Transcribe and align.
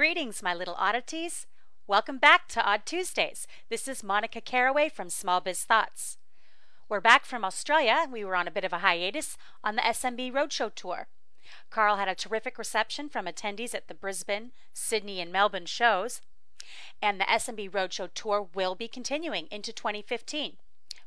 Greetings, 0.00 0.42
my 0.42 0.54
little 0.54 0.76
oddities. 0.78 1.46
Welcome 1.86 2.16
back 2.16 2.48
to 2.48 2.64
Odd 2.64 2.86
Tuesdays. 2.86 3.46
This 3.68 3.86
is 3.86 4.02
Monica 4.02 4.40
Caraway 4.40 4.88
from 4.88 5.10
Small 5.10 5.42
Biz 5.42 5.64
Thoughts. 5.64 6.16
We're 6.88 7.02
back 7.02 7.26
from 7.26 7.44
Australia. 7.44 8.06
We 8.10 8.24
were 8.24 8.34
on 8.34 8.48
a 8.48 8.50
bit 8.50 8.64
of 8.64 8.72
a 8.72 8.78
hiatus 8.78 9.36
on 9.62 9.76
the 9.76 9.82
SMB 9.82 10.32
Roadshow 10.32 10.74
Tour. 10.74 11.08
Karl 11.68 11.96
had 11.96 12.08
a 12.08 12.14
terrific 12.14 12.56
reception 12.56 13.10
from 13.10 13.26
attendees 13.26 13.74
at 13.74 13.88
the 13.88 13.94
Brisbane, 13.94 14.52
Sydney, 14.72 15.20
and 15.20 15.30
Melbourne 15.30 15.66
shows. 15.66 16.22
And 17.02 17.20
the 17.20 17.24
SMB 17.24 17.70
Roadshow 17.70 18.08
Tour 18.14 18.48
will 18.54 18.74
be 18.74 18.88
continuing 18.88 19.48
into 19.50 19.70
2015. 19.70 20.54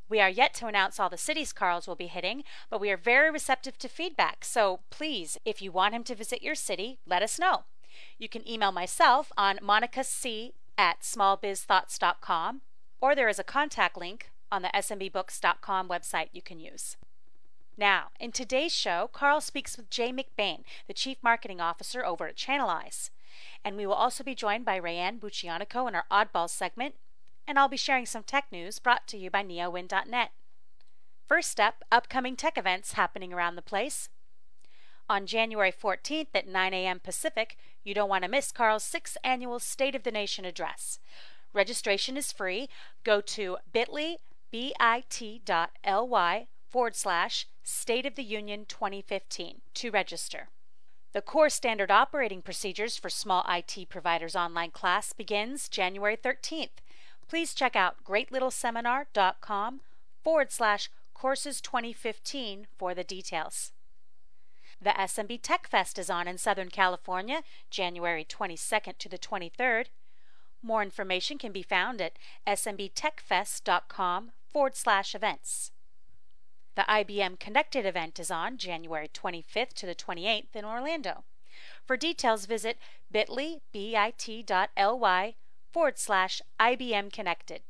We 0.08 0.20
are 0.20 0.30
yet 0.30 0.54
to 0.54 0.68
announce 0.68 1.00
all 1.00 1.10
the 1.10 1.18
cities 1.18 1.52
Karl's 1.52 1.88
will 1.88 1.96
be 1.96 2.06
hitting, 2.06 2.44
but 2.70 2.80
we 2.80 2.92
are 2.92 2.96
very 2.96 3.32
receptive 3.32 3.76
to 3.78 3.88
feedback. 3.88 4.44
So 4.44 4.82
please, 4.90 5.36
if 5.44 5.60
you 5.60 5.72
want 5.72 5.94
him 5.94 6.04
to 6.04 6.14
visit 6.14 6.42
your 6.42 6.54
city, 6.54 7.00
let 7.04 7.24
us 7.24 7.40
know. 7.40 7.64
You 8.18 8.28
can 8.28 8.48
email 8.48 8.72
myself 8.72 9.32
on 9.36 9.58
monicac 9.62 10.06
at 10.76 11.00
smallbizthoughts.com, 11.00 12.62
or 13.00 13.14
there 13.14 13.28
is 13.28 13.38
a 13.38 13.44
contact 13.44 13.96
link 13.96 14.30
on 14.50 14.62
the 14.62 14.70
smbbooks.com 14.74 15.88
website 15.88 16.28
you 16.32 16.42
can 16.42 16.58
use. 16.58 16.96
Now, 17.76 18.08
in 18.20 18.30
today's 18.30 18.72
show, 18.72 19.10
Carl 19.12 19.40
speaks 19.40 19.76
with 19.76 19.90
Jay 19.90 20.12
McBain, 20.12 20.62
the 20.86 20.94
Chief 20.94 21.18
Marketing 21.22 21.60
Officer 21.60 22.04
over 22.04 22.28
at 22.28 22.36
ChannelEyes. 22.36 23.10
And 23.64 23.76
we 23.76 23.86
will 23.86 23.94
also 23.94 24.22
be 24.22 24.34
joined 24.34 24.64
by 24.64 24.78
Rayanne 24.78 25.18
Buchianico 25.18 25.88
in 25.88 25.94
our 25.94 26.04
Oddball 26.10 26.48
segment, 26.48 26.94
and 27.48 27.58
I'll 27.58 27.68
be 27.68 27.76
sharing 27.76 28.06
some 28.06 28.22
tech 28.22 28.46
news 28.52 28.78
brought 28.78 29.08
to 29.08 29.18
you 29.18 29.28
by 29.28 29.42
neowin.net. 29.42 30.30
First 31.26 31.58
up, 31.58 31.84
upcoming 31.90 32.36
tech 32.36 32.56
events 32.56 32.92
happening 32.92 33.32
around 33.32 33.56
the 33.56 33.62
place. 33.62 34.08
On 35.08 35.26
January 35.26 35.72
14th 35.72 36.28
at 36.34 36.46
9 36.46 36.74
a.m. 36.74 37.00
Pacific, 37.00 37.56
you 37.84 37.94
don't 37.94 38.08
want 38.08 38.24
to 38.24 38.30
miss 38.30 38.50
Karl's 38.50 38.82
sixth 38.82 39.16
annual 39.22 39.58
State 39.60 39.94
of 39.94 40.02
the 40.02 40.10
Nation 40.10 40.44
address. 40.44 40.98
Registration 41.52 42.16
is 42.16 42.32
free. 42.32 42.68
Go 43.04 43.20
to 43.20 43.58
bit.ly, 43.72 44.16
bit.ly 44.50 46.46
forward 46.70 46.96
slash 46.96 47.46
State 47.62 48.06
of 48.06 48.14
the 48.16 48.24
Union 48.24 48.64
2015 48.66 49.60
to 49.74 49.90
register. 49.90 50.48
The 51.12 51.22
Core 51.22 51.48
Standard 51.48 51.92
Operating 51.92 52.42
Procedures 52.42 52.96
for 52.96 53.08
Small 53.08 53.44
IT 53.48 53.88
Providers 53.88 54.34
online 54.34 54.72
class 54.72 55.12
begins 55.12 55.68
January 55.68 56.16
13th. 56.16 56.80
Please 57.28 57.54
check 57.54 57.76
out 57.76 58.02
greatlittleseminar.com 58.04 59.80
forward 60.24 60.50
slash 60.50 60.90
courses 61.14 61.60
2015 61.60 62.66
for 62.76 62.94
the 62.94 63.04
details. 63.04 63.70
The 64.84 64.90
SMB 64.90 65.40
Tech 65.40 65.66
Fest 65.66 65.98
is 65.98 66.10
on 66.10 66.28
in 66.28 66.36
Southern 66.36 66.68
California, 66.68 67.42
January 67.70 68.22
22nd 68.22 68.98
to 68.98 69.08
the 69.08 69.16
23rd. 69.16 69.86
More 70.62 70.82
information 70.82 71.38
can 71.38 71.52
be 71.52 71.62
found 71.62 72.02
at 72.02 72.18
smbtechfest.com 72.46 74.32
forward 74.52 74.76
slash 74.76 75.14
events. 75.14 75.70
The 76.74 76.84
IBM 76.86 77.40
Connected 77.40 77.86
event 77.86 78.20
is 78.20 78.30
on 78.30 78.58
January 78.58 79.08
25th 79.08 79.72
to 79.72 79.86
the 79.86 79.94
28th 79.94 80.54
in 80.54 80.66
Orlando. 80.66 81.24
For 81.86 81.96
details, 81.96 82.44
visit 82.44 82.76
bit.ly, 83.10 83.60
bit.ly 83.72 85.34
forward 85.72 85.98
slash 85.98 86.42
IBM 86.60 87.10
Connected. 87.10 87.62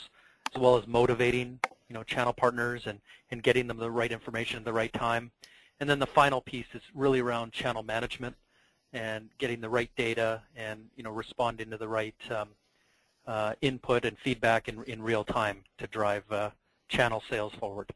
as 0.55 0.61
well 0.61 0.77
as 0.77 0.87
motivating 0.87 1.59
you 1.93 1.99
know, 1.99 2.03
channel 2.03 2.33
partners 2.33 2.87
and, 2.87 2.99
and 3.31 3.43
getting 3.43 3.67
them 3.67 3.77
the 3.77 3.91
right 3.91 4.11
information 4.13 4.57
at 4.57 4.65
the 4.65 4.73
right 4.73 4.93
time. 4.95 5.31
And 5.79 5.91
then 5.91 5.99
the 5.99 6.07
final 6.07 6.41
piece 6.41 6.67
is 6.73 6.81
really 6.95 7.21
around 7.21 7.53
channel 7.53 7.83
management 7.83 8.35
and 8.95 9.29
getting 9.37 9.61
the 9.61 9.69
right 9.69 9.91
data 9.95 10.41
and 10.57 10.87
you 10.97 11.03
know 11.03 11.11
responding 11.11 11.69
to 11.69 11.77
the 11.77 11.89
right 11.89 12.15
um, 12.31 12.49
uh, 13.27 13.53
input 13.61 14.07
and 14.07 14.17
feedback 14.19 14.69
in, 14.69 14.83
in 14.85 15.03
real 15.03 15.23
time 15.23 15.65
to 15.77 15.87
drive 15.87 16.25
uh, 16.33 16.49
channel 16.89 17.23
sales 17.29 17.53
forward. 17.61 17.91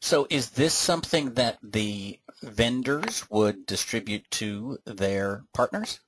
So 0.00 0.26
is 0.28 0.50
this 0.50 0.74
something 0.74 1.32
that 1.34 1.58
the 1.62 2.18
vendors 2.42 3.24
would 3.30 3.64
distribute 3.64 4.30
to 4.32 4.78
their 4.84 5.44
partners? 5.54 6.00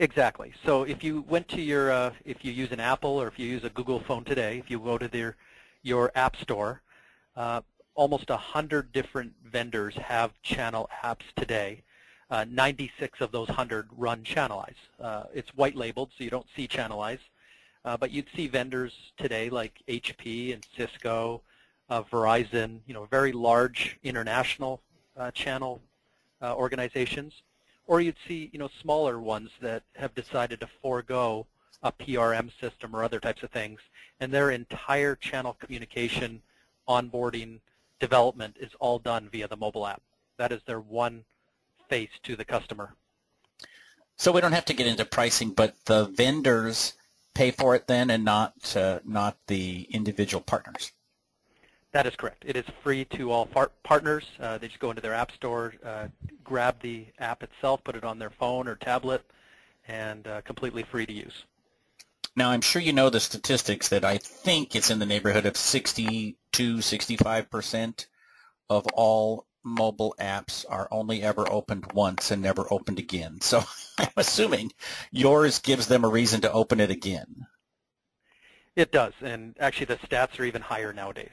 Exactly. 0.00 0.52
So 0.64 0.84
if 0.84 1.02
you 1.02 1.22
went 1.28 1.48
to 1.48 1.60
your, 1.60 1.90
uh, 1.90 2.12
if 2.24 2.44
you 2.44 2.52
use 2.52 2.70
an 2.70 2.78
Apple 2.78 3.20
or 3.20 3.26
if 3.26 3.38
you 3.38 3.46
use 3.48 3.64
a 3.64 3.70
Google 3.70 3.98
phone 3.98 4.24
today, 4.24 4.58
if 4.58 4.70
you 4.70 4.78
go 4.78 4.96
to 4.96 5.08
their, 5.08 5.36
your 5.82 6.12
app 6.14 6.36
store, 6.36 6.82
uh, 7.36 7.62
almost 7.94 8.28
100 8.28 8.92
different 8.92 9.32
vendors 9.44 9.96
have 9.96 10.40
channel 10.42 10.88
apps 11.02 11.24
today. 11.36 11.82
Uh, 12.30 12.44
96 12.48 13.20
of 13.20 13.32
those 13.32 13.48
100 13.48 13.88
run 13.96 14.22
ChannelEyes. 14.22 14.76
Uh, 15.00 15.24
it's 15.34 15.48
white 15.56 15.74
labeled, 15.74 16.10
so 16.16 16.22
you 16.22 16.30
don't 16.30 16.46
see 16.54 16.68
ChannelEyes. 16.68 17.18
Uh, 17.84 17.96
but 17.96 18.12
you'd 18.12 18.26
see 18.36 18.46
vendors 18.46 18.92
today 19.16 19.50
like 19.50 19.80
HP 19.88 20.52
and 20.52 20.64
Cisco, 20.76 21.40
uh, 21.90 22.02
Verizon, 22.04 22.80
you 22.86 22.94
know, 22.94 23.06
very 23.06 23.32
large 23.32 23.98
international 24.04 24.80
channel 25.34 25.80
organizations 26.42 27.42
or 27.88 28.00
you'd 28.00 28.14
see 28.28 28.48
you 28.52 28.58
know 28.60 28.68
smaller 28.80 29.18
ones 29.18 29.50
that 29.60 29.82
have 29.96 30.14
decided 30.14 30.60
to 30.60 30.68
forego 30.80 31.44
a 31.82 31.90
PRM 31.90 32.50
system 32.60 32.94
or 32.94 33.02
other 33.02 33.18
types 33.18 33.42
of 33.42 33.50
things, 33.50 33.80
and 34.20 34.32
their 34.32 34.50
entire 34.50 35.16
channel 35.16 35.56
communication, 35.60 36.40
onboarding, 36.88 37.58
development 37.98 38.56
is 38.60 38.70
all 38.78 38.98
done 38.98 39.28
via 39.30 39.48
the 39.48 39.56
mobile 39.56 39.86
app. 39.86 40.02
That 40.36 40.52
is 40.52 40.60
their 40.66 40.80
one 40.80 41.24
face 41.88 42.10
to 42.24 42.36
the 42.36 42.44
customer. 42.44 42.94
So 44.16 44.32
we 44.32 44.40
don't 44.40 44.52
have 44.52 44.64
to 44.66 44.74
get 44.74 44.86
into 44.86 45.04
pricing, 45.04 45.50
but 45.50 45.74
the 45.86 46.06
vendors 46.06 46.94
pay 47.34 47.50
for 47.50 47.74
it 47.74 47.86
then, 47.86 48.10
and 48.10 48.24
not 48.24 48.76
uh, 48.76 48.98
not 49.04 49.36
the 49.46 49.86
individual 49.90 50.42
partners. 50.42 50.92
That 51.92 52.06
is 52.06 52.14
correct. 52.16 52.44
It 52.46 52.56
is 52.56 52.66
free 52.82 53.06
to 53.06 53.30
all 53.30 53.46
partners. 53.82 54.24
Uh, 54.38 54.58
they 54.58 54.68
just 54.68 54.78
go 54.78 54.90
into 54.90 55.00
their 55.00 55.14
app 55.14 55.32
store, 55.32 55.74
uh, 55.84 56.08
grab 56.44 56.76
the 56.82 57.06
app 57.18 57.42
itself, 57.42 57.82
put 57.82 57.96
it 57.96 58.04
on 58.04 58.18
their 58.18 58.30
phone 58.30 58.68
or 58.68 58.76
tablet, 58.76 59.22
and 59.86 60.26
uh, 60.26 60.42
completely 60.42 60.82
free 60.82 61.06
to 61.06 61.12
use. 61.12 61.44
Now, 62.36 62.50
I'm 62.50 62.60
sure 62.60 62.82
you 62.82 62.92
know 62.92 63.10
the 63.10 63.20
statistics 63.20 63.88
that 63.88 64.04
I 64.04 64.18
think 64.18 64.76
it's 64.76 64.90
in 64.90 64.98
the 64.98 65.06
neighborhood 65.06 65.46
of 65.46 65.56
62, 65.56 66.36
65% 66.76 68.06
of 68.70 68.86
all 68.92 69.46
mobile 69.64 70.14
apps 70.20 70.64
are 70.68 70.88
only 70.90 71.22
ever 71.22 71.50
opened 71.50 71.92
once 71.92 72.30
and 72.30 72.42
never 72.42 72.66
opened 72.72 72.98
again. 72.98 73.40
So 73.40 73.64
I'm 73.98 74.08
assuming 74.16 74.72
yours 75.10 75.58
gives 75.58 75.86
them 75.86 76.04
a 76.04 76.08
reason 76.08 76.42
to 76.42 76.52
open 76.52 76.80
it 76.80 76.90
again. 76.90 77.46
It 78.76 78.92
does, 78.92 79.14
and 79.20 79.56
actually 79.58 79.86
the 79.86 79.96
stats 79.96 80.38
are 80.38 80.44
even 80.44 80.62
higher 80.62 80.92
nowadays. 80.92 81.30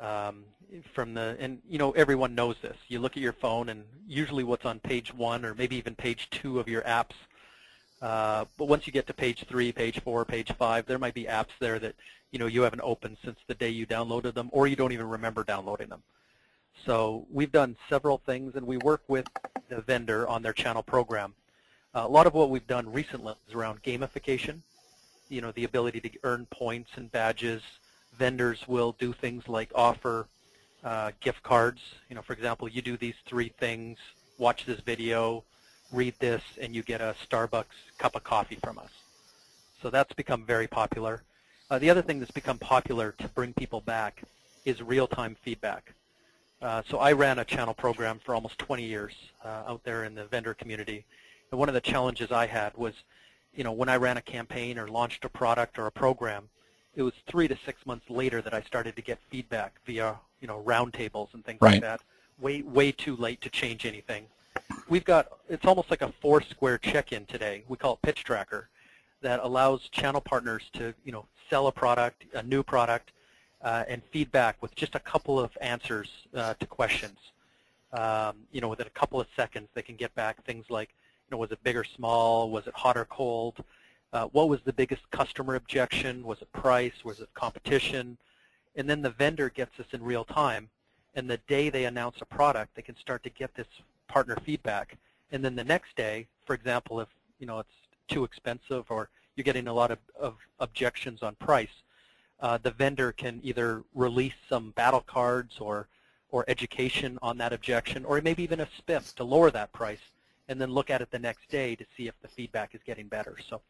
Um, 0.00 0.44
from 0.92 1.14
the 1.14 1.36
and 1.38 1.60
you 1.68 1.78
know 1.78 1.92
everyone 1.92 2.34
knows 2.34 2.56
this. 2.60 2.76
You 2.88 2.98
look 2.98 3.16
at 3.16 3.22
your 3.22 3.32
phone 3.32 3.68
and 3.68 3.84
usually 4.08 4.42
what's 4.42 4.64
on 4.64 4.80
page 4.80 5.14
one 5.14 5.44
or 5.44 5.54
maybe 5.54 5.76
even 5.76 5.94
page 5.94 6.28
two 6.30 6.58
of 6.58 6.68
your 6.68 6.82
apps. 6.82 7.14
Uh, 8.02 8.44
but 8.58 8.66
once 8.66 8.86
you 8.86 8.92
get 8.92 9.06
to 9.06 9.14
page 9.14 9.44
three, 9.48 9.72
page 9.72 10.00
four, 10.02 10.24
page 10.24 10.52
five, 10.52 10.84
there 10.86 10.98
might 10.98 11.14
be 11.14 11.24
apps 11.24 11.56
there 11.60 11.78
that 11.78 11.94
you 12.32 12.38
know 12.38 12.46
you 12.46 12.62
haven't 12.62 12.80
opened 12.82 13.16
since 13.24 13.38
the 13.46 13.54
day 13.54 13.68
you 13.68 13.86
downloaded 13.86 14.34
them, 14.34 14.48
or 14.52 14.66
you 14.66 14.76
don't 14.76 14.92
even 14.92 15.08
remember 15.08 15.44
downloading 15.44 15.88
them. 15.88 16.02
So 16.84 17.26
we've 17.30 17.52
done 17.52 17.76
several 17.88 18.18
things, 18.18 18.56
and 18.56 18.66
we 18.66 18.76
work 18.78 19.02
with 19.08 19.26
the 19.68 19.80
vendor 19.80 20.26
on 20.28 20.42
their 20.42 20.52
channel 20.52 20.82
program. 20.82 21.34
Uh, 21.94 22.02
a 22.04 22.08
lot 22.08 22.26
of 22.26 22.34
what 22.34 22.50
we've 22.50 22.66
done 22.66 22.92
recently 22.92 23.34
is 23.48 23.54
around 23.54 23.82
gamification, 23.82 24.60
you 25.28 25.40
know, 25.40 25.52
the 25.52 25.64
ability 25.64 26.00
to 26.00 26.10
earn 26.24 26.46
points 26.50 26.90
and 26.96 27.10
badges. 27.12 27.62
Vendors 28.18 28.66
will 28.68 28.94
do 28.98 29.12
things 29.12 29.48
like 29.48 29.70
offer 29.74 30.26
uh, 30.84 31.10
gift 31.20 31.42
cards. 31.42 31.80
You 32.08 32.16
know, 32.16 32.22
for 32.22 32.32
example, 32.32 32.68
you 32.68 32.82
do 32.82 32.96
these 32.96 33.14
three 33.26 33.48
things, 33.48 33.98
watch 34.38 34.66
this 34.66 34.80
video, 34.80 35.44
read 35.92 36.14
this, 36.18 36.42
and 36.60 36.74
you 36.74 36.82
get 36.82 37.00
a 37.00 37.14
Starbucks 37.28 37.64
cup 37.98 38.14
of 38.14 38.24
coffee 38.24 38.58
from 38.62 38.78
us. 38.78 38.90
So 39.82 39.90
that's 39.90 40.12
become 40.12 40.44
very 40.44 40.66
popular. 40.66 41.22
Uh, 41.70 41.78
the 41.78 41.90
other 41.90 42.02
thing 42.02 42.18
that's 42.18 42.30
become 42.30 42.58
popular 42.58 43.12
to 43.18 43.28
bring 43.28 43.52
people 43.52 43.80
back 43.80 44.22
is 44.64 44.82
real-time 44.82 45.36
feedback. 45.42 45.94
Uh, 46.62 46.82
so 46.88 46.98
I 46.98 47.12
ran 47.12 47.38
a 47.38 47.44
channel 47.44 47.74
program 47.74 48.18
for 48.24 48.34
almost 48.34 48.58
20 48.58 48.84
years 48.84 49.12
uh, 49.44 49.64
out 49.66 49.82
there 49.84 50.04
in 50.04 50.14
the 50.14 50.24
vendor 50.24 50.54
community. 50.54 51.04
And 51.50 51.58
one 51.58 51.68
of 51.68 51.74
the 51.74 51.80
challenges 51.80 52.32
I 52.32 52.46
had 52.46 52.74
was, 52.76 52.94
you 53.54 53.64
know, 53.64 53.72
when 53.72 53.88
I 53.88 53.96
ran 53.96 54.16
a 54.16 54.22
campaign 54.22 54.78
or 54.78 54.88
launched 54.88 55.24
a 55.24 55.28
product 55.28 55.78
or 55.78 55.86
a 55.86 55.92
program, 55.92 56.48
it 56.96 57.02
was 57.02 57.14
three 57.26 57.48
to 57.48 57.56
six 57.64 57.84
months 57.86 58.08
later 58.08 58.40
that 58.42 58.54
I 58.54 58.62
started 58.62 58.96
to 58.96 59.02
get 59.02 59.18
feedback 59.30 59.74
via, 59.86 60.18
you 60.40 60.48
know, 60.48 60.62
roundtables 60.64 61.34
and 61.34 61.44
things 61.44 61.58
right. 61.60 61.72
like 61.72 61.82
that. 61.82 62.00
Way, 62.40 62.62
way 62.62 62.92
too 62.92 63.16
late 63.16 63.40
to 63.42 63.50
change 63.50 63.86
anything. 63.86 64.26
We've 64.88 65.04
got, 65.04 65.28
it's 65.48 65.64
almost 65.64 65.90
like 65.90 66.02
a 66.02 66.12
four-square 66.20 66.78
check-in 66.78 67.26
today. 67.26 67.64
We 67.68 67.76
call 67.76 67.94
it 67.94 68.02
Pitch 68.02 68.24
Tracker 68.24 68.68
that 69.20 69.40
allows 69.42 69.88
channel 69.88 70.20
partners 70.20 70.62
to, 70.74 70.94
you 71.04 71.12
know, 71.12 71.26
sell 71.50 71.66
a 71.66 71.72
product, 71.72 72.24
a 72.34 72.42
new 72.42 72.62
product, 72.62 73.12
uh, 73.62 73.84
and 73.88 74.02
feedback 74.12 74.60
with 74.62 74.74
just 74.74 74.94
a 74.94 74.98
couple 75.00 75.38
of 75.38 75.50
answers 75.60 76.08
uh, 76.34 76.54
to 76.60 76.66
questions. 76.66 77.18
Um, 77.92 78.36
you 78.52 78.60
know, 78.60 78.68
within 78.68 78.86
a 78.86 78.90
couple 78.90 79.20
of 79.20 79.26
seconds, 79.36 79.68
they 79.74 79.82
can 79.82 79.96
get 79.96 80.14
back 80.14 80.44
things 80.44 80.66
like, 80.68 80.88
you 80.90 81.34
know, 81.34 81.38
was 81.38 81.52
it 81.52 81.62
big 81.62 81.76
or 81.76 81.84
small? 81.84 82.50
Was 82.50 82.66
it 82.66 82.74
hot 82.74 82.96
or 82.96 83.04
cold? 83.04 83.62
Uh, 84.14 84.26
what 84.26 84.48
was 84.48 84.60
the 84.62 84.72
biggest 84.72 85.02
customer 85.10 85.56
objection? 85.56 86.22
Was 86.22 86.40
it 86.40 86.50
price? 86.52 87.04
Was 87.04 87.18
it 87.18 87.28
competition? 87.34 88.16
And 88.76 88.88
then 88.88 89.02
the 89.02 89.10
vendor 89.10 89.50
gets 89.50 89.76
this 89.76 89.88
in 89.92 90.04
real 90.04 90.24
time. 90.24 90.70
And 91.16 91.28
the 91.28 91.38
day 91.48 91.68
they 91.68 91.84
announce 91.86 92.18
a 92.20 92.24
product, 92.24 92.76
they 92.76 92.82
can 92.82 92.96
start 92.96 93.24
to 93.24 93.30
get 93.30 93.52
this 93.56 93.66
partner 94.06 94.36
feedback. 94.44 94.96
And 95.32 95.44
then 95.44 95.56
the 95.56 95.64
next 95.64 95.96
day, 95.96 96.28
for 96.46 96.54
example, 96.54 97.00
if 97.00 97.08
you 97.40 97.46
know 97.48 97.58
it's 97.58 97.68
too 98.06 98.22
expensive 98.22 98.84
or 98.88 99.08
you're 99.34 99.42
getting 99.42 99.66
a 99.66 99.72
lot 99.72 99.90
of, 99.90 99.98
of 100.18 100.36
objections 100.60 101.24
on 101.24 101.34
price, 101.34 101.82
uh, 102.38 102.56
the 102.62 102.70
vendor 102.70 103.10
can 103.10 103.40
either 103.42 103.82
release 103.94 104.34
some 104.48 104.70
battle 104.76 105.00
cards 105.00 105.58
or, 105.58 105.88
or 106.30 106.44
education 106.46 107.18
on 107.20 107.36
that 107.38 107.52
objection, 107.52 108.04
or 108.04 108.20
maybe 108.20 108.44
even 108.44 108.60
a 108.60 108.68
spiff 108.80 109.12
to 109.16 109.24
lower 109.24 109.50
that 109.50 109.72
price, 109.72 110.04
and 110.48 110.60
then 110.60 110.70
look 110.70 110.88
at 110.88 111.00
it 111.00 111.10
the 111.10 111.18
next 111.18 111.48
day 111.48 111.74
to 111.74 111.84
see 111.96 112.06
if 112.06 112.14
the 112.22 112.28
feedback 112.28 112.76
is 112.76 112.80
getting 112.86 113.08
better. 113.08 113.36
So 113.48 113.60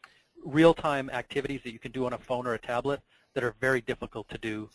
real-time 0.45 1.11
activities 1.11 1.61
that 1.65 1.73
you 1.73 1.79
can 1.79 1.93
do 1.93 2.07
on 2.07 2.13
a 2.13 2.19
phone 2.19 2.47
or 2.47 2.55
a 2.55 2.59
tablet 2.59 3.01
that 3.35 3.45
are 3.45 3.55
very 3.61 3.81
difficult 3.81 4.29
to 4.29 4.39
do, 4.39 4.69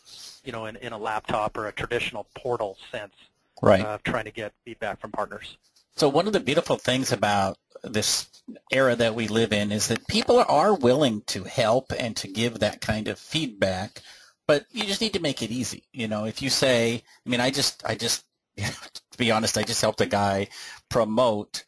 you 0.44 0.52
know, 0.52 0.66
in, 0.66 0.76
in 0.76 0.92
a 0.92 0.98
laptop 0.98 1.56
or 1.56 1.66
a 1.66 1.72
traditional 1.72 2.26
portal 2.34 2.76
sense 2.92 3.14
right. 3.62 3.84
of 3.84 4.02
trying 4.02 4.24
to 4.24 4.30
get 4.30 4.52
feedback 4.64 5.00
from 5.00 5.10
partners. 5.10 5.56
So 5.96 6.08
one 6.08 6.26
of 6.26 6.32
the 6.32 6.40
beautiful 6.40 6.76
things 6.76 7.12
about 7.12 7.58
this 7.82 8.28
era 8.70 8.96
that 8.96 9.14
we 9.14 9.28
live 9.28 9.52
in 9.52 9.72
is 9.72 9.88
that 9.88 10.06
people 10.06 10.44
are 10.46 10.74
willing 10.74 11.22
to 11.22 11.44
help 11.44 11.92
and 11.98 12.16
to 12.16 12.28
give 12.28 12.58
that 12.58 12.80
kind 12.80 13.08
of 13.08 13.18
feedback, 13.18 14.02
but 14.46 14.66
you 14.72 14.84
just 14.84 15.00
need 15.00 15.14
to 15.14 15.20
make 15.20 15.42
it 15.42 15.50
easy. 15.50 15.84
You 15.92 16.08
know, 16.08 16.24
if 16.24 16.42
you 16.42 16.50
say, 16.50 17.02
I 17.26 17.28
mean, 17.28 17.40
I 17.40 17.50
just, 17.50 17.82
I 17.84 17.94
just, 17.94 18.24
to 18.56 19.18
be 19.18 19.30
honest, 19.30 19.58
I 19.58 19.62
just 19.62 19.80
helped 19.80 20.00
a 20.00 20.06
guy 20.06 20.48
promote 20.88 21.64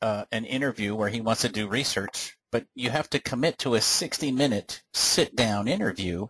uh, 0.00 0.24
an 0.30 0.44
interview 0.44 0.94
where 0.94 1.08
he 1.08 1.20
wants 1.20 1.42
to 1.42 1.48
do 1.48 1.68
research, 1.68 2.37
but 2.50 2.66
you 2.74 2.90
have 2.90 3.10
to 3.10 3.18
commit 3.18 3.58
to 3.58 3.74
a 3.74 3.78
60-minute 3.78 4.82
sit-down 4.94 5.68
interview. 5.68 6.26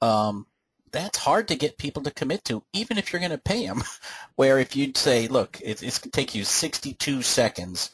Um, 0.00 0.46
that's 0.92 1.18
hard 1.18 1.48
to 1.48 1.56
get 1.56 1.78
people 1.78 2.02
to 2.02 2.10
commit 2.10 2.44
to, 2.44 2.62
even 2.72 2.98
if 2.98 3.12
you're 3.12 3.20
going 3.20 3.30
to 3.30 3.38
pay 3.38 3.66
them. 3.66 3.82
Where 4.36 4.58
if 4.58 4.76
you'd 4.76 4.96
say, 4.96 5.28
look, 5.28 5.60
it's, 5.62 5.82
it's 5.82 5.98
going 5.98 6.10
to 6.10 6.16
take 6.16 6.34
you 6.34 6.44
62 6.44 7.22
seconds 7.22 7.90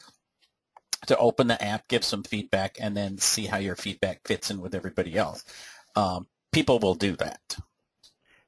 to 1.07 1.17
open 1.17 1.47
the 1.47 1.61
app, 1.61 1.87
give 1.87 2.03
some 2.03 2.23
feedback, 2.23 2.77
and 2.79 2.95
then 2.95 3.17
see 3.17 3.45
how 3.45 3.57
your 3.57 3.75
feedback 3.75 4.21
fits 4.25 4.51
in 4.51 4.61
with 4.61 4.75
everybody 4.75 5.17
else. 5.17 5.43
Um, 5.95 6.27
people 6.51 6.79
will 6.79 6.95
do 6.95 7.15
that. 7.17 7.57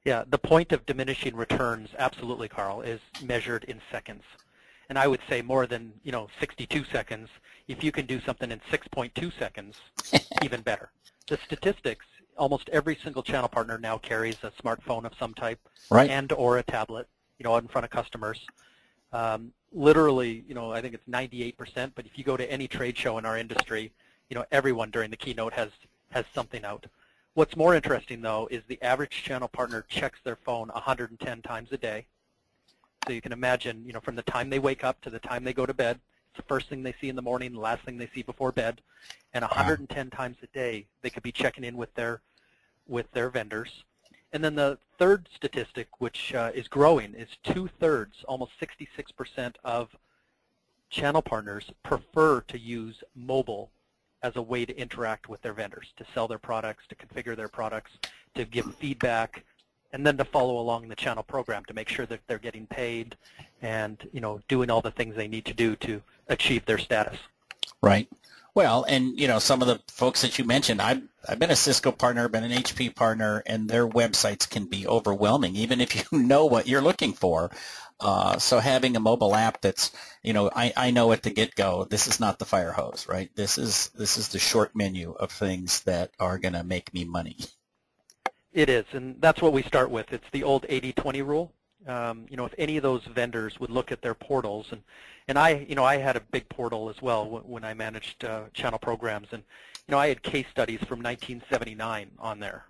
Yeah, 0.06 0.24
the 0.28 0.38
point 0.38 0.72
of 0.72 0.86
diminishing 0.86 1.36
returns, 1.36 1.90
absolutely, 1.98 2.48
Karl, 2.48 2.82
is 2.82 3.02
measured 3.24 3.64
in 3.66 3.82
seconds. 3.92 4.24
And 4.88 5.00
I 5.00 5.08
would 5.08 5.22
say 5.28 5.42
more 5.42 5.66
than, 5.66 5.94
you 6.04 6.12
know, 6.12 6.28
62 6.40 6.86
seconds. 6.92 7.28
If 7.68 7.84
you 7.84 7.92
can 7.92 8.06
do 8.06 8.22
something 8.22 8.52
in 8.52 8.60
6.2 8.72 9.38
seconds, 9.40 9.76
even 10.44 10.62
better. 10.62 10.92
The 11.28 11.38
statistics, 11.46 12.06
almost 12.38 12.70
every 12.70 12.98
single 13.04 13.24
channel 13.24 13.48
partner 13.48 13.78
now 13.78 13.98
carries 13.98 14.38
a 14.44 14.52
smartphone 14.62 15.06
of 15.06 15.14
some 15.20 15.34
type 15.34 15.60
right. 15.90 16.10
and 16.10 16.32
or 16.34 16.58
a 16.58 16.64
tablet, 16.64 17.08
you 17.40 17.44
know, 17.44 17.56
out 17.56 17.64
in 17.64 17.68
front 17.68 17.86
of 17.86 17.92
customers. 17.92 18.40
Um, 19.12 19.52
literally, 19.74 20.44
you 20.48 20.54
know, 20.54 20.72
I 20.72 20.82
think 20.82 20.94
it's 20.94 21.08
98%, 21.10 21.92
but 21.96 22.06
if 22.06 22.18
you 22.18 22.24
go 22.24 22.38
to 22.38 22.52
any 22.52 22.68
trade 22.68 22.98
show 22.98 23.18
in 23.18 23.26
our 23.26 23.38
industry, 23.38 23.92
you 24.30 24.36
know, 24.36 24.46
everyone 24.52 24.92
during 24.92 25.10
the 25.10 25.18
keynote 25.18 25.54
has, 25.54 25.70
has 26.12 26.26
something 26.34 26.64
out. 26.64 26.86
What's 27.34 27.56
more 27.56 27.76
interesting, 27.76 28.22
though, 28.22 28.48
is 28.50 28.64
the 28.68 28.82
average 28.82 29.24
channel 29.24 29.48
partner 29.48 29.86
checks 29.90 30.20
their 30.24 30.38
phone 30.38 30.70
110 30.70 31.42
times 31.42 31.70
a 31.72 31.78
day. 31.78 32.06
So 33.06 33.14
you 33.14 33.22
can 33.22 33.34
imagine, 33.34 33.84
you 33.86 33.94
know, 33.94 34.00
from 34.00 34.16
the 34.16 34.24
time 34.24 34.50
they 34.50 34.60
wake 34.60 34.84
up 34.84 35.02
to 35.02 35.10
the 35.10 35.20
time 35.20 35.44
they 35.44 35.54
go 35.54 35.66
to 35.66 35.74
bed, 35.74 36.00
the 36.36 36.44
first 36.44 36.70
thing 36.70 36.84
they 36.84 36.96
see 37.00 37.10
in 37.10 37.16
the 37.16 37.22
morning, 37.22 37.54
the 37.54 37.60
last 37.60 37.84
thing 37.84 37.98
they 37.98 38.10
see 38.14 38.22
before 38.22 38.52
bed, 38.52 38.82
and 39.34 39.42
110 39.42 40.10
wow. 40.12 40.18
times 40.18 40.38
a 40.44 40.48
day 40.48 40.86
they 41.02 41.10
could 41.10 41.24
be 41.24 41.32
checking 41.32 41.64
in 41.64 41.78
with 41.78 41.94
their 41.96 42.22
with 42.88 43.12
their 43.12 43.30
vendors. 43.30 43.84
And 44.32 44.44
then 44.44 44.56
the 44.56 44.78
third 45.00 45.28
statistic, 45.34 45.88
which 46.00 46.34
uh, 46.36 46.52
is 46.54 46.68
growing, 46.68 47.14
is 47.16 47.30
two-thirds, 47.44 48.24
almost 48.28 48.52
66% 48.60 49.56
of 49.64 49.96
channel 50.90 51.22
partners 51.22 51.72
prefer 51.84 52.42
to 52.42 52.60
use 52.60 53.04
mobile 53.16 53.72
as 54.22 54.36
a 54.36 54.42
way 54.42 54.66
to 54.66 54.78
interact 54.78 55.30
with 55.30 55.42
their 55.42 55.54
vendors, 55.54 55.94
to 55.98 56.06
sell 56.14 56.28
their 56.28 56.40
products, 56.40 56.84
to 56.90 56.96
configure 56.96 57.36
their 57.36 57.48
products, 57.48 57.92
to 58.34 58.46
give 58.46 58.76
feedback, 58.76 59.44
and 59.96 60.06
then 60.06 60.18
to 60.18 60.26
follow 60.26 60.60
along 60.60 60.90
the 60.90 60.96
channel 60.96 61.24
program 61.24 61.64
to 61.66 61.74
make 61.74 61.88
sure 61.88 62.06
that 62.06 62.20
they're 62.28 62.38
getting 62.38 62.68
paid 62.68 63.16
and 63.62 64.10
you 64.12 64.20
know 64.20 64.42
doing 64.50 64.70
all 64.70 64.82
the 64.82 64.92
things 64.92 65.16
they 65.16 65.28
need 65.28 65.46
to 65.46 65.54
do 65.54 65.76
to 65.78 66.02
achieve 66.28 66.66
their 66.66 66.78
status. 66.78 67.18
Right. 67.82 68.10
Well, 68.54 68.86
and 68.88 69.18
you 69.18 69.28
know, 69.28 69.40
some 69.40 69.62
of 69.62 69.70
the 69.70 69.80
folks 69.88 70.22
that 70.22 70.38
you 70.38 70.44
mentioned, 70.44 70.82
I've 70.82 71.02
I've 71.28 71.40
been 71.40 71.50
a 71.50 71.56
Cisco 71.56 71.94
partner, 71.94 72.28
been 72.28 72.44
an 72.44 72.52
HP 72.52 72.94
partner, 72.94 73.42
and 73.46 73.70
their 73.70 73.88
websites 73.88 74.50
can 74.50 74.66
be 74.66 74.86
overwhelming, 74.86 75.56
even 75.56 75.80
if 75.80 75.96
you 76.12 76.20
know 76.20 76.46
what 76.46 76.68
you're 76.68 76.82
looking 76.82 77.14
for. 77.14 77.52
Uh, 78.02 78.38
so 78.38 78.60
having 78.60 78.98
a 78.98 79.00
mobile 79.00 79.34
app 79.34 79.62
that's, 79.62 79.94
you 80.22 80.34
know, 80.34 80.52
I, 80.54 80.74
I 80.76 80.92
know 80.92 81.14
at 81.14 81.24
the 81.24 81.30
get-go, 81.30 81.86
this 81.86 82.08
is 82.08 82.20
not 82.20 82.40
the 82.40 82.46
fire 82.46 82.74
hose, 82.74 83.08
right? 83.08 83.34
This 83.36 83.58
is 83.58 83.90
this 83.96 84.18
is 84.18 84.28
the 84.28 84.40
short 84.40 84.76
menu 84.76 85.14
of 85.14 85.32
things 85.32 85.80
that 85.84 86.12
are 86.20 86.38
going 86.38 86.56
to 86.56 86.64
make 86.66 86.94
me 86.94 87.06
money. 87.06 87.38
It 88.56 88.70
is, 88.70 88.86
and 88.94 89.18
that's 89.20 89.42
what 89.42 89.52
we 89.52 89.64
start 89.64 89.92
with. 89.92 90.14
It's 90.14 90.30
the 90.32 90.44
old 90.44 90.64
80-20 90.70 91.28
rule. 91.28 91.52
Um, 91.88 92.26
you 92.30 92.38
know, 92.38 92.46
if 92.46 92.56
any 92.58 92.78
of 92.78 92.84
those 92.84 93.04
vendors 93.04 93.60
would 93.60 93.70
look 93.70 93.92
at 93.92 94.02
their 94.02 94.14
portals, 94.14 94.68
and 94.72 94.82
and 95.28 95.38
I, 95.38 95.66
you 95.68 95.76
know, 95.76 95.84
I 95.84 95.98
had 95.98 96.16
a 96.16 96.22
big 96.22 96.48
portal 96.48 96.90
as 96.90 97.02
well 97.02 97.26
when 97.46 97.66
I 97.66 97.74
managed 97.74 98.24
uh, 98.24 98.44
channel 98.54 98.80
programs, 98.80 99.28
and 99.34 99.44
you 99.86 99.92
know, 99.92 100.00
I 100.00 100.08
had 100.08 100.24
case 100.24 100.46
studies 100.50 100.80
from 100.80 101.04
1979 101.04 102.12
on 102.18 102.40
there, 102.40 102.64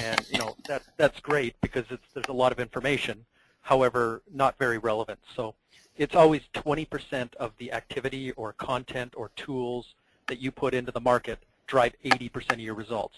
and 0.00 0.26
you 0.30 0.38
know, 0.38 0.56
that 0.68 0.84
that's 0.96 1.20
great 1.20 1.54
because 1.60 1.84
it's 1.90 2.06
there's 2.14 2.28
a 2.28 2.32
lot 2.32 2.50
of 2.50 2.58
information, 2.58 3.26
however, 3.60 4.22
not 4.32 4.56
very 4.58 4.78
relevant. 4.78 5.18
So 5.36 5.54
it's 5.98 6.16
always 6.16 6.40
20% 6.54 7.34
of 7.34 7.52
the 7.58 7.72
activity 7.72 8.30
or 8.32 8.54
content 8.54 9.12
or 9.18 9.30
tools 9.36 9.94
that 10.28 10.40
you 10.40 10.50
put 10.50 10.72
into 10.72 10.92
the 10.92 11.00
market 11.00 11.40
drive 11.66 11.92
80% 12.06 12.52
of 12.52 12.60
your 12.60 12.74
results. 12.74 13.16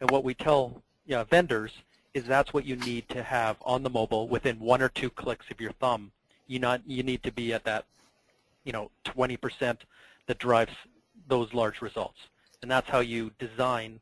And 0.00 0.10
what 0.10 0.22
we 0.22 0.34
tell 0.34 0.82
you 1.06 1.16
know, 1.16 1.24
vendors 1.24 1.72
is 2.14 2.24
that's 2.24 2.52
what 2.52 2.64
you 2.64 2.76
need 2.76 3.08
to 3.08 3.22
have 3.22 3.56
on 3.62 3.82
the 3.82 3.90
mobile 3.90 4.28
within 4.28 4.58
one 4.58 4.82
or 4.82 4.88
two 4.88 5.10
clicks 5.10 5.46
of 5.50 5.60
your 5.60 5.72
thumb. 5.72 6.10
You 6.46 6.58
not 6.58 6.82
you 6.86 7.02
need 7.02 7.22
to 7.22 7.32
be 7.32 7.52
at 7.52 7.64
that, 7.64 7.84
you 8.64 8.72
know, 8.72 8.90
20% 9.04 9.78
that 10.26 10.38
drives 10.38 10.72
those 11.28 11.52
large 11.54 11.80
results, 11.80 12.18
and 12.62 12.70
that's 12.70 12.88
how 12.88 13.00
you 13.00 13.30
design 13.38 14.00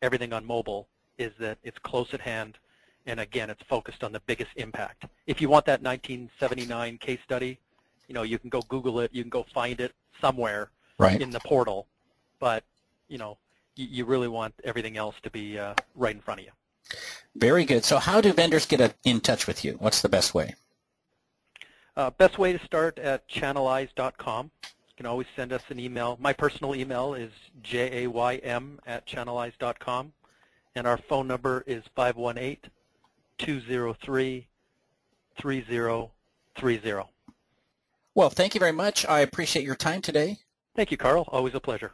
everything 0.00 0.32
on 0.32 0.46
mobile. 0.46 0.88
Is 1.18 1.32
that 1.38 1.58
it's 1.62 1.78
close 1.78 2.14
at 2.14 2.20
hand, 2.20 2.56
and 3.04 3.20
again, 3.20 3.50
it's 3.50 3.62
focused 3.68 4.02
on 4.02 4.12
the 4.12 4.20
biggest 4.20 4.50
impact. 4.56 5.04
If 5.26 5.42
you 5.42 5.50
want 5.50 5.66
that 5.66 5.82
1979 5.82 6.96
case 6.96 7.20
study, 7.22 7.58
you 8.08 8.14
know, 8.14 8.22
you 8.22 8.38
can 8.38 8.48
go 8.48 8.62
Google 8.62 9.00
it, 9.00 9.10
you 9.12 9.22
can 9.22 9.30
go 9.30 9.44
find 9.52 9.80
it 9.80 9.92
somewhere 10.18 10.70
right. 10.96 11.20
in 11.20 11.30
the 11.30 11.40
portal, 11.40 11.86
but 12.38 12.64
you 13.08 13.18
know, 13.18 13.36
you, 13.76 14.04
really 14.04 14.28
want 14.28 14.54
everything 14.64 14.96
else 14.96 15.14
to 15.22 15.30
be 15.30 15.58
uh, 15.58 15.74
right 15.94 16.14
in 16.14 16.20
front 16.20 16.40
of 16.40 16.46
you. 16.46 16.52
Very 17.36 17.64
good. 17.64 17.84
So 17.84 17.98
how 17.98 18.20
do 18.20 18.32
vendors 18.32 18.66
get 18.66 18.94
in 19.04 19.20
touch 19.20 19.46
with 19.46 19.64
you? 19.64 19.76
What's 19.78 20.02
the 20.02 20.08
best 20.08 20.34
way? 20.34 20.54
Uh, 21.96 22.10
best 22.10 22.38
way 22.38 22.52
to 22.52 22.64
start 22.64 22.98
at 22.98 23.28
channeleyes.com. 23.28 24.50
You 24.64 24.96
can 24.96 25.06
always 25.06 25.26
send 25.36 25.52
us 25.52 25.62
an 25.68 25.78
email. 25.78 26.16
My 26.20 26.32
personal 26.32 26.74
email 26.74 27.14
is 27.14 27.30
jaym 27.62 28.78
at 28.86 29.06
channeleyes.com, 29.06 30.12
and 30.74 30.86
our 30.86 30.98
phone 31.08 31.26
number 31.26 31.64
is 31.66 31.82
518-203-3030. 33.38 34.44
Well, 38.14 38.30
thank 38.30 38.54
you 38.54 38.58
very 38.58 38.72
much. 38.72 39.06
I 39.06 39.20
appreciate 39.20 39.64
your 39.64 39.76
time 39.76 40.02
today. 40.02 40.38
Thank 40.74 40.90
you, 40.90 40.96
Karl. 40.96 41.24
Always 41.28 41.54
a 41.54 41.60
pleasure. 41.60 41.92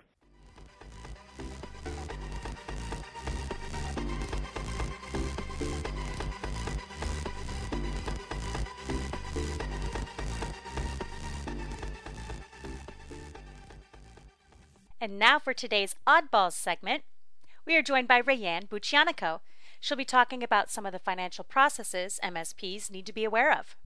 And 15.07 15.21
now 15.21 15.39
for 15.39 15.55
today's 15.55 15.95
Oddballs 16.05 16.55
segment. 16.55 17.05
We 17.65 17.77
are 17.77 17.81
joined 17.81 18.09
by 18.09 18.21
Rayanne 18.21 18.69
Buchianico. 18.69 19.39
She'll 19.79 19.97
be 19.97 20.05
talking 20.05 20.43
about 20.43 20.69
some 20.69 20.85
of 20.85 20.91
the 20.91 20.99
financial 20.99 21.45
processes 21.45 22.19
MSPs 22.25 22.91
need 22.91 23.07
to 23.07 23.13
be 23.13 23.23
aware 23.23 23.57
of. 23.57 23.77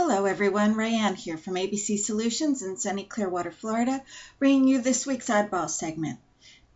Hello 0.00 0.26
everyone, 0.26 0.76
Rayanne 0.76 1.16
here 1.16 1.36
from 1.36 1.54
ABC 1.54 1.98
Solutions 1.98 2.62
in 2.62 2.76
sunny 2.76 3.02
Clearwater, 3.02 3.50
Florida, 3.50 4.00
bringing 4.38 4.68
you 4.68 4.80
this 4.80 5.04
week's 5.04 5.28
Oddball 5.28 5.68
segment. 5.68 6.20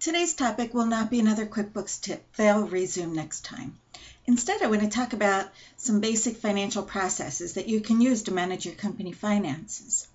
Today's 0.01 0.35
topic 0.35 0.75
will 0.75 0.87
not 0.87 1.09
be 1.09 1.21
another 1.21 1.47
QuickBooks 1.47 2.01
tip, 2.01 2.25
they'll 2.35 2.67
resume 2.67 3.15
next 3.15 3.45
time. 3.45 3.79
Instead, 4.27 4.61
I 4.61 4.67
want 4.67 4.81
to 4.81 4.89
talk 4.89 5.13
about 5.13 5.53
some 5.77 6.01
basic 6.01 6.39
financial 6.39 6.83
processes 6.83 7.53
that 7.53 7.69
you 7.69 7.81
can 7.81 8.01
use 8.01 8.25
to 8.25 8.33
manage 8.33 8.67
your 8.67 8.75
company 8.75 9.13
finances. 9.13 10.09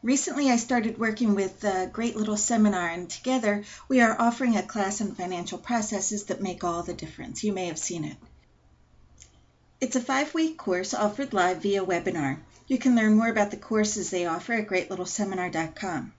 Recently, 0.00 0.52
I 0.52 0.58
started 0.58 0.96
working 0.96 1.34
with 1.34 1.64
a 1.64 1.90
great 1.92 2.14
little 2.14 2.36
seminar, 2.36 2.88
and 2.88 3.10
together 3.10 3.64
we 3.88 4.00
are 4.00 4.16
offering 4.16 4.56
a 4.56 4.62
class 4.62 5.00
on 5.00 5.16
financial 5.16 5.58
processes 5.58 6.26
that 6.26 6.40
make 6.40 6.62
all 6.62 6.84
the 6.84 6.94
difference. 6.94 7.42
You 7.42 7.52
may 7.52 7.66
have 7.66 7.80
seen 7.80 8.04
it. 8.04 8.16
It's 9.80 9.96
a 9.96 10.00
five-week 10.00 10.56
course 10.56 10.94
offered 10.94 11.32
live 11.32 11.62
via 11.62 11.84
webinar. 11.84 12.38
You 12.68 12.78
can 12.78 12.94
learn 12.94 13.16
more 13.16 13.28
about 13.28 13.50
the 13.50 13.56
courses 13.56 14.08
they 14.08 14.24
offer 14.24 14.52
at 14.52 14.68
greatlittleseminar.com. 14.68 16.12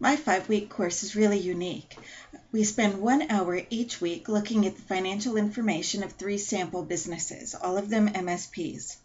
My 0.00 0.16
five-week 0.16 0.70
course 0.70 1.02
is 1.02 1.14
really 1.14 1.38
unique. 1.38 1.96
We 2.50 2.64
spend 2.64 3.00
one 3.00 3.30
hour 3.30 3.62
each 3.68 4.00
week 4.00 4.28
looking 4.28 4.66
at 4.66 4.76
the 4.76 4.82
financial 4.82 5.36
information 5.36 6.02
of 6.02 6.12
three 6.12 6.38
sample 6.38 6.82
businesses, 6.82 7.54
all 7.54 7.76
of 7.76 7.90
them 7.90 8.08
MSPs. 8.08 8.96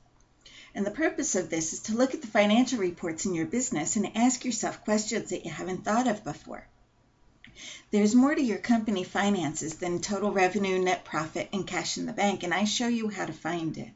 And 0.74 0.86
the 0.86 0.91
purpose 0.91 1.36
of 1.36 1.50
this 1.50 1.74
is 1.74 1.81
to 1.81 1.95
look 1.95 2.13
at 2.13 2.21
the 2.21 2.27
financial 2.27 2.79
reports 2.79 3.25
in 3.25 3.33
your 3.33 3.45
business 3.45 3.98
and 3.98 4.15
ask 4.15 4.45
yourself 4.45 4.86
questions 4.86 5.29
that 5.29 5.43
you 5.43 5.51
haven't 5.51 5.83
thought 5.83 6.07
of 6.07 6.24
before. 6.24 6.65
There's 7.91 8.15
more 8.15 8.34
to 8.34 8.41
your 8.41 8.58
company 8.58 9.03
finances 9.03 9.75
than 9.75 10.00
total 10.00 10.31
revenue, 10.31 10.79
net 10.79 11.05
profit, 11.05 11.50
and 11.51 11.67
cash 11.67 11.98
in 11.98 12.05
the 12.05 12.13
bank, 12.13 12.43
and 12.43 12.53
I 12.53 12.63
show 12.63 12.88
you 12.88 13.10
how 13.10 13.25
to 13.25 13.34
find 13.34 13.77
it. 13.77 13.89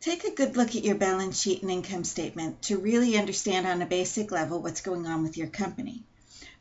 Take 0.00 0.24
a 0.24 0.30
good 0.30 0.56
look 0.56 0.76
at 0.76 0.84
your 0.84 0.94
balance 0.94 1.40
sheet 1.40 1.62
and 1.62 1.70
income 1.70 2.04
statement 2.04 2.62
to 2.62 2.78
really 2.78 3.18
understand 3.18 3.66
on 3.66 3.82
a 3.82 3.86
basic 3.86 4.30
level 4.30 4.62
what's 4.62 4.80
going 4.80 5.06
on 5.06 5.22
with 5.22 5.36
your 5.36 5.48
company. 5.48 6.04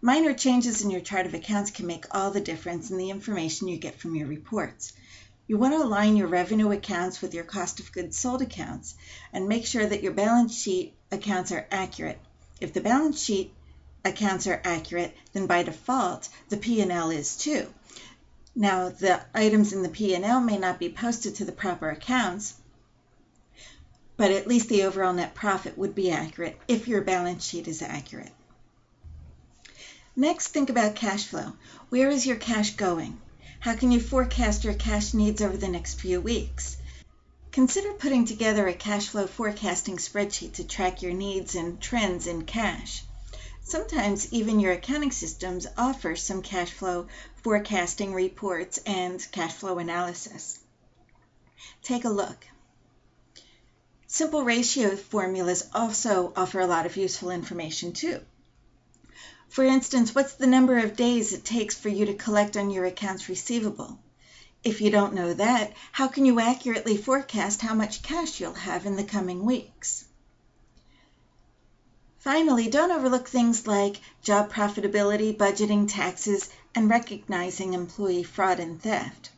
Minor 0.02 0.34
changes 0.34 0.82
in 0.82 0.90
your 0.90 1.02
chart 1.02 1.26
of 1.26 1.34
accounts 1.34 1.72
can 1.72 1.86
make 1.86 2.06
all 2.10 2.32
the 2.32 2.42
difference 2.42 2.92
in 2.92 2.98
the 2.98 3.12
information 3.12 3.68
you 3.68 3.78
get 3.78 4.00
from 4.00 4.16
your 4.16 4.28
reports. 4.28 4.94
You 5.48 5.60
want 5.60 5.74
to 5.76 5.84
align 5.84 6.18
your 6.18 6.28
revenue 6.28 6.72
accounts 6.72 7.22
with 7.22 7.36
your 7.36 7.44
cost 7.44 7.80
of 7.80 7.92
goods 7.92 8.18
sold 8.18 8.42
accounts 8.42 8.96
and 9.32 9.48
make 9.48 9.66
sure 9.68 9.86
that 9.86 10.02
your 10.02 10.14
balance 10.14 10.58
sheet 10.60 10.96
accounts 11.12 11.52
are 11.52 11.68
accurate. 11.70 12.20
If 12.62 12.74
the 12.74 12.82
balance 12.82 13.22
sheet 13.22 13.54
accounts 14.06 14.48
are 14.48 14.62
accurate, 14.64 15.16
then 15.34 15.48
by 15.48 15.64
default, 15.64 16.30
the 16.50 16.58
P&L 16.58 17.10
is 17.10 17.36
too. 17.36 17.74
Now, 18.56 18.90
the 18.90 19.22
items 19.34 19.74
in 19.74 19.84
the 19.84 19.90
P&L 19.90 20.40
may 20.40 20.58
not 20.58 20.80
be 20.80 20.90
posted 20.90 21.36
to 21.36 21.46
the 21.46 21.52
proper 21.52 21.90
accounts, 21.90 22.54
but 24.16 24.32
at 24.32 24.48
least 24.48 24.70
the 24.70 24.84
overall 24.84 25.12
net 25.12 25.36
profit 25.36 25.78
would 25.78 25.94
be 25.94 26.12
accurate 26.12 26.58
if 26.68 26.88
your 26.88 27.02
balance 27.02 27.44
sheet 27.44 27.68
is 27.68 27.82
accurate. 27.82 28.32
Next, 30.16 30.48
think 30.48 30.70
about 30.70 30.96
cash 30.96 31.26
flow. 31.26 31.54
Where 31.90 32.10
is 32.10 32.26
your 32.26 32.38
cash 32.38 32.76
going? 32.76 33.20
How 33.60 33.76
can 33.76 33.92
you 33.92 34.00
forecast 34.00 34.64
your 34.64 34.76
cash 34.76 35.14
needs 35.14 35.42
over 35.42 35.58
the 35.58 35.68
next 35.68 35.96
few 35.96 36.22
weeks? 36.22 36.78
Consider 37.56 37.94
putting 37.94 38.26
together 38.26 38.68
a 38.68 38.74
cash 38.74 39.08
flow 39.08 39.28
forecasting 39.28 39.96
spreadsheet 39.96 40.56
to 40.56 40.68
track 40.68 41.02
your 41.02 41.14
needs 41.14 41.56
and 41.56 41.80
trends 41.80 42.28
in 42.28 42.44
cash. 42.44 43.06
Sometimes 43.64 44.34
even 44.34 44.60
your 44.60 44.74
accounting 44.74 45.12
systems 45.12 45.66
offer 45.78 46.18
some 46.18 46.42
cash 46.42 46.72
flow 46.72 47.08
forecasting 47.44 48.14
reports 48.14 48.78
and 48.80 49.26
cash 49.32 49.54
flow 49.54 49.78
analysis. 49.78 50.60
Take 51.82 52.04
a 52.04 52.10
look. 52.10 52.46
Simple 54.06 54.44
ratio 54.44 54.98
formulas 54.98 55.70
also 55.74 56.34
offer 56.36 56.60
a 56.60 56.68
lot 56.68 56.86
of 56.86 56.98
useful 56.98 57.32
information 57.32 57.94
too. 57.94 58.20
For 59.48 59.64
instance, 59.64 60.14
what's 60.14 60.34
the 60.34 60.46
number 60.46 60.80
of 60.80 60.98
days 60.98 61.32
it 61.32 61.46
takes 61.46 61.76
for 61.76 61.88
you 61.88 62.08
to 62.08 62.16
collect 62.16 62.58
on 62.58 62.70
your 62.70 62.84
accounts 62.84 63.30
receivable? 63.30 63.98
If 64.66 64.82
you 64.82 64.90
don't 64.90 65.14
know 65.14 65.32
that, 65.32 65.74
how 65.92 66.08
can 66.08 66.26
you 66.26 66.40
accurately 66.40 66.98
forecast 66.98 67.62
how 67.62 67.76
much 67.76 68.02
cash 68.02 68.40
you'll 68.40 68.56
have 68.56 68.88
in 68.88 68.96
the 68.96 69.04
coming 69.04 69.46
weeks? 69.46 70.06
Finally, 72.18 72.70
don't 72.70 72.90
overlook 72.90 73.28
things 73.28 73.68
like 73.68 74.02
job 74.24 74.52
profitability, 74.52 75.38
budgeting, 75.38 75.88
taxes, 75.88 76.50
and 76.74 76.90
recognizing 76.90 77.76
employee 77.76 78.24
fraud 78.24 78.60
and 78.60 78.82
theft. 78.82 79.30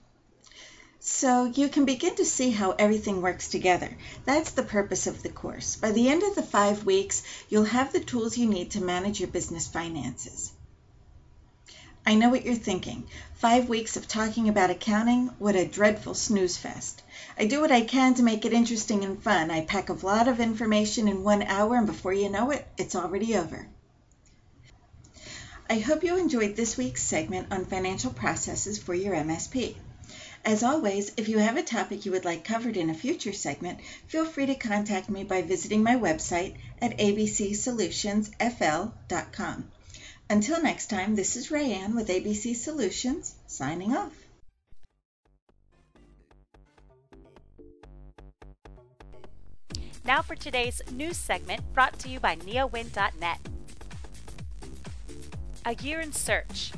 So 1.01 1.43
you 1.43 1.67
can 1.67 1.83
begin 1.83 2.15
to 2.15 2.25
see 2.25 2.51
how 2.51 2.71
everything 2.71 3.21
works 3.21 3.49
together. 3.49 3.97
That's 4.23 4.51
the 4.51 4.63
purpose 4.63 5.07
of 5.07 5.23
the 5.23 5.29
course. 5.29 5.75
By 5.75 5.91
the 5.91 6.07
end 6.07 6.23
of 6.23 6.35
the 6.35 6.41
five 6.41 6.85
weeks, 6.85 7.21
you'll 7.49 7.65
have 7.65 7.91
the 7.91 7.99
tools 7.99 8.37
you 8.37 8.47
need 8.47 8.71
to 8.71 8.81
manage 8.81 9.19
your 9.19 9.29
business 9.29 9.67
finances. 9.67 10.53
I 12.07 12.15
know 12.15 12.29
what 12.29 12.45
you're 12.45 12.55
thinking. 12.55 13.03
Five 13.33 13.67
weeks 13.67 13.97
of 13.97 14.07
talking 14.07 14.47
about 14.47 14.69
accounting? 14.69 15.27
What 15.39 15.57
a 15.57 15.65
dreadful 15.65 16.13
snooze 16.13 16.55
fest. 16.55 17.03
I 17.37 17.47
do 17.47 17.59
what 17.59 17.69
I 17.69 17.81
can 17.81 18.13
to 18.13 18.23
make 18.23 18.45
it 18.45 18.53
interesting 18.53 19.03
and 19.03 19.21
fun. 19.21 19.51
I 19.51 19.65
pack 19.65 19.89
a 19.89 20.05
lot 20.05 20.29
of 20.29 20.39
information 20.39 21.09
in 21.09 21.25
one 21.25 21.43
hour, 21.43 21.75
and 21.75 21.85
before 21.85 22.13
you 22.13 22.29
know 22.29 22.51
it, 22.51 22.65
it's 22.77 22.95
already 22.95 23.35
over. 23.35 23.67
I 25.69 25.79
hope 25.79 26.05
you 26.05 26.15
enjoyed 26.15 26.55
this 26.55 26.77
week's 26.77 27.03
segment 27.03 27.47
on 27.51 27.65
financial 27.65 28.11
processes 28.11 28.79
for 28.79 28.93
your 28.93 29.13
MSP. 29.13 29.75
As 30.45 30.63
always, 30.63 31.11
if 31.17 31.27
you 31.27 31.39
have 31.39 31.57
a 31.57 31.61
topic 31.61 32.05
you 32.05 32.13
would 32.13 32.23
like 32.23 32.45
covered 32.45 32.77
in 32.77 32.89
a 32.89 32.93
future 32.93 33.33
segment, 33.33 33.79
feel 34.07 34.23
free 34.23 34.45
to 34.45 34.55
contact 34.55 35.09
me 35.09 35.25
by 35.25 35.41
visiting 35.41 35.83
my 35.83 35.95
website 35.95 36.55
at 36.81 36.97
abcsolutionsfl.com. 36.99 39.71
Until 40.29 40.61
next 40.61 40.89
time, 40.89 41.15
this 41.15 41.37
is 41.37 41.51
Rayanne 41.51 41.95
with 41.95 42.09
ABC 42.09 42.53
Solutions, 42.53 43.35
signing 43.47 43.95
off. 43.95 44.11
Now 50.03 50.21
for 50.21 50.35
today's 50.35 50.81
news 50.91 51.15
segment 51.15 51.61
brought 51.73 51.97
to 51.99 52.09
you 52.09 52.19
by 52.19 52.35
neowin.net. 52.35 53.39
A 55.65 55.75
year 55.75 56.01
in 56.01 56.11
search. 56.11 56.73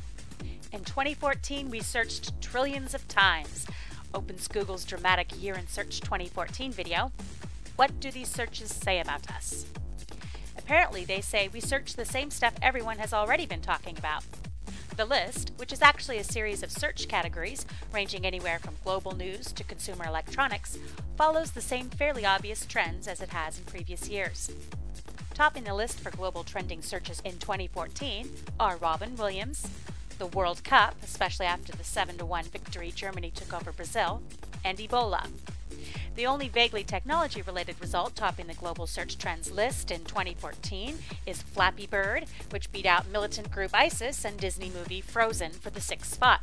In 0.71 0.83
2014, 0.83 1.71
we 1.71 1.79
searched 1.79 2.39
trillions 2.41 2.93
of 2.93 3.07
times. 3.07 3.65
Opens 4.13 4.47
Google's 4.47 4.85
dramatic 4.85 5.41
Year 5.41 5.55
in 5.55 5.67
Search 5.67 6.01
2014 6.01 6.71
video. 6.71 7.11
What 7.77 7.99
do 7.99 8.11
these 8.11 8.29
searches 8.29 8.71
say 8.73 8.99
about 8.99 9.29
us? 9.31 9.65
Apparently, 10.69 11.03
they 11.03 11.19
say 11.19 11.47
we 11.47 11.59
search 11.59 11.95
the 11.95 12.05
same 12.05 12.29
stuff 12.29 12.53
everyone 12.61 12.99
has 12.99 13.11
already 13.11 13.47
been 13.47 13.59
talking 13.59 13.97
about. 13.97 14.23
The 14.97 15.03
list, 15.03 15.51
which 15.55 15.73
is 15.73 15.81
actually 15.81 16.19
a 16.19 16.23
series 16.23 16.61
of 16.61 16.69
search 16.69 17.07
categories 17.07 17.65
ranging 17.91 18.23
anywhere 18.23 18.59
from 18.59 18.75
global 18.83 19.15
news 19.15 19.51
to 19.53 19.63
consumer 19.63 20.05
electronics, 20.05 20.77
follows 21.17 21.49
the 21.49 21.59
same 21.59 21.89
fairly 21.89 22.23
obvious 22.23 22.67
trends 22.67 23.07
as 23.07 23.19
it 23.19 23.29
has 23.29 23.57
in 23.57 23.63
previous 23.65 24.09
years. 24.09 24.51
Topping 25.33 25.63
the 25.63 25.73
list 25.73 25.99
for 25.99 26.11
global 26.11 26.43
trending 26.43 26.83
searches 26.83 27.19
in 27.25 27.39
2014 27.39 28.29
are 28.59 28.77
Robin 28.77 29.15
Williams, 29.15 29.67
the 30.19 30.27
World 30.27 30.63
Cup, 30.63 30.93
especially 31.01 31.47
after 31.47 31.71
the 31.71 31.83
7 31.83 32.15
1 32.15 32.43
victory 32.43 32.91
Germany 32.91 33.31
took 33.31 33.55
over 33.55 33.71
Brazil, 33.71 34.21
and 34.63 34.77
Ebola. 34.77 35.29
The 36.19 36.27
only 36.27 36.49
vaguely 36.49 36.83
technology 36.83 37.41
related 37.41 37.79
result 37.79 38.13
topping 38.13 38.47
the 38.47 38.53
global 38.53 38.85
search 38.88 39.17
trends 39.17 39.53
list 39.53 39.89
in 39.89 40.03
2014 40.03 40.97
is 41.25 41.41
Flappy 41.41 41.88
Bird, 41.88 42.25
which 42.49 42.69
beat 42.73 42.85
out 42.85 43.07
militant 43.07 43.49
group 43.49 43.71
ISIS 43.73 44.25
and 44.25 44.38
Disney 44.38 44.69
movie 44.69 44.99
Frozen 44.99 45.51
for 45.51 45.69
the 45.69 45.79
sixth 45.79 46.13
spot. 46.13 46.41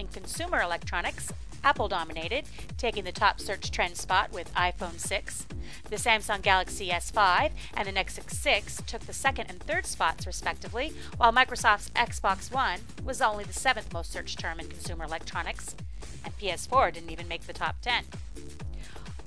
In 0.00 0.08
consumer 0.08 0.60
electronics, 0.60 1.32
Apple 1.62 1.86
dominated, 1.86 2.46
taking 2.78 3.04
the 3.04 3.12
top 3.12 3.38
search 3.38 3.70
trend 3.70 3.96
spot 3.96 4.32
with 4.32 4.52
iPhone 4.54 4.98
6. 4.98 5.46
The 5.88 5.94
Samsung 5.94 6.42
Galaxy 6.42 6.88
S5 6.88 7.52
and 7.74 7.86
the 7.86 7.92
Nexus 7.92 8.36
6 8.36 8.82
took 8.88 9.02
the 9.02 9.12
second 9.12 9.50
and 9.50 9.60
third 9.60 9.86
spots, 9.86 10.26
respectively, 10.26 10.92
while 11.16 11.32
Microsoft's 11.32 11.90
Xbox 11.90 12.52
One 12.52 12.80
was 13.04 13.22
only 13.22 13.44
the 13.44 13.52
seventh 13.52 13.92
most 13.92 14.10
searched 14.10 14.40
term 14.40 14.58
in 14.58 14.66
consumer 14.66 15.04
electronics, 15.04 15.76
and 16.24 16.36
PS4 16.38 16.92
didn't 16.92 17.10
even 17.10 17.28
make 17.28 17.46
the 17.46 17.52
top 17.52 17.76
10. 17.82 18.06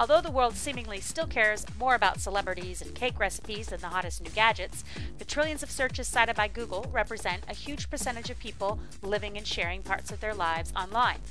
Although 0.03 0.19
the 0.19 0.31
world 0.31 0.57
seemingly 0.57 0.99
still 0.99 1.27
cares 1.27 1.65
more 1.79 1.95
about 1.95 2.19
celebrities 2.19 2.81
and 2.81 2.93
cake 2.93 3.17
recipes 3.17 3.67
than 3.67 3.79
the 3.79 3.87
hottest 3.87 4.21
new 4.21 4.29
gadgets, 4.31 4.83
the 5.17 5.23
trillions 5.23 5.63
of 5.63 5.71
searches 5.71 6.09
cited 6.09 6.35
by 6.35 6.49
Google 6.49 6.85
represent 6.91 7.45
a 7.47 7.53
huge 7.53 7.89
percentage 7.89 8.29
of 8.29 8.37
people 8.37 8.79
living 9.01 9.37
and 9.37 9.47
sharing 9.47 9.81
parts 9.81 10.11
of 10.11 10.19
their 10.19 10.33
lives 10.33 10.73
online. 10.75 11.21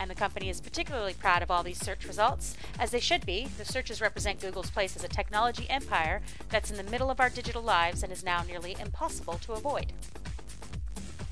And 0.00 0.10
the 0.10 0.14
company 0.14 0.48
is 0.48 0.62
particularly 0.62 1.12
proud 1.12 1.42
of 1.42 1.50
all 1.50 1.62
these 1.62 1.78
search 1.78 2.06
results, 2.06 2.56
as 2.78 2.90
they 2.90 3.00
should 3.00 3.26
be. 3.26 3.48
The 3.58 3.66
searches 3.66 4.00
represent 4.00 4.40
Google's 4.40 4.70
place 4.70 4.96
as 4.96 5.04
a 5.04 5.08
technology 5.08 5.68
empire 5.68 6.22
that's 6.48 6.70
in 6.70 6.78
the 6.78 6.90
middle 6.90 7.10
of 7.10 7.20
our 7.20 7.28
digital 7.28 7.60
lives 7.60 8.02
and 8.02 8.10
is 8.10 8.24
now 8.24 8.42
nearly 8.44 8.76
impossible 8.80 9.34
to 9.42 9.52
avoid. 9.52 9.92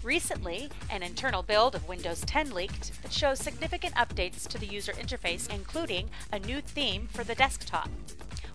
Recently, 0.05 0.71
an 0.90 1.02
internal 1.02 1.43
build 1.43 1.75
of 1.75 1.88
Windows 1.88 2.21
10 2.21 2.52
leaked 2.52 3.02
that 3.02 3.12
shows 3.12 3.40
significant 3.40 3.95
updates 3.97 4.47
to 4.47 4.57
the 4.57 4.67
user 4.67 4.93
interface, 4.93 5.52
including 5.52 6.09
a 6.33 6.38
new 6.38 6.61
theme 6.61 7.09
for 7.12 7.25
the 7.25 7.35
desktop. 7.35 7.90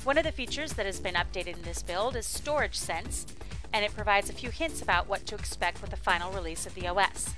One 0.06 0.18
of 0.18 0.24
the 0.24 0.32
features 0.32 0.74
that 0.74 0.86
has 0.86 1.02
been 1.02 1.16
updated 1.16 1.56
in 1.58 1.62
this 1.64 1.84
build 1.84 2.16
is 2.16 2.26
Storage 2.26 2.78
Sense, 2.78 3.26
and 3.74 3.84
it 3.84 3.94
provides 3.94 4.30
a 4.30 4.34
few 4.34 4.52
hints 4.52 4.82
about 4.82 5.10
what 5.10 5.26
to 5.26 5.36
expect 5.36 5.82
with 5.82 5.92
the 5.92 5.98
final 5.98 6.32
release 6.32 6.66
of 6.66 6.76
the 6.76 6.88
OS. 6.88 7.34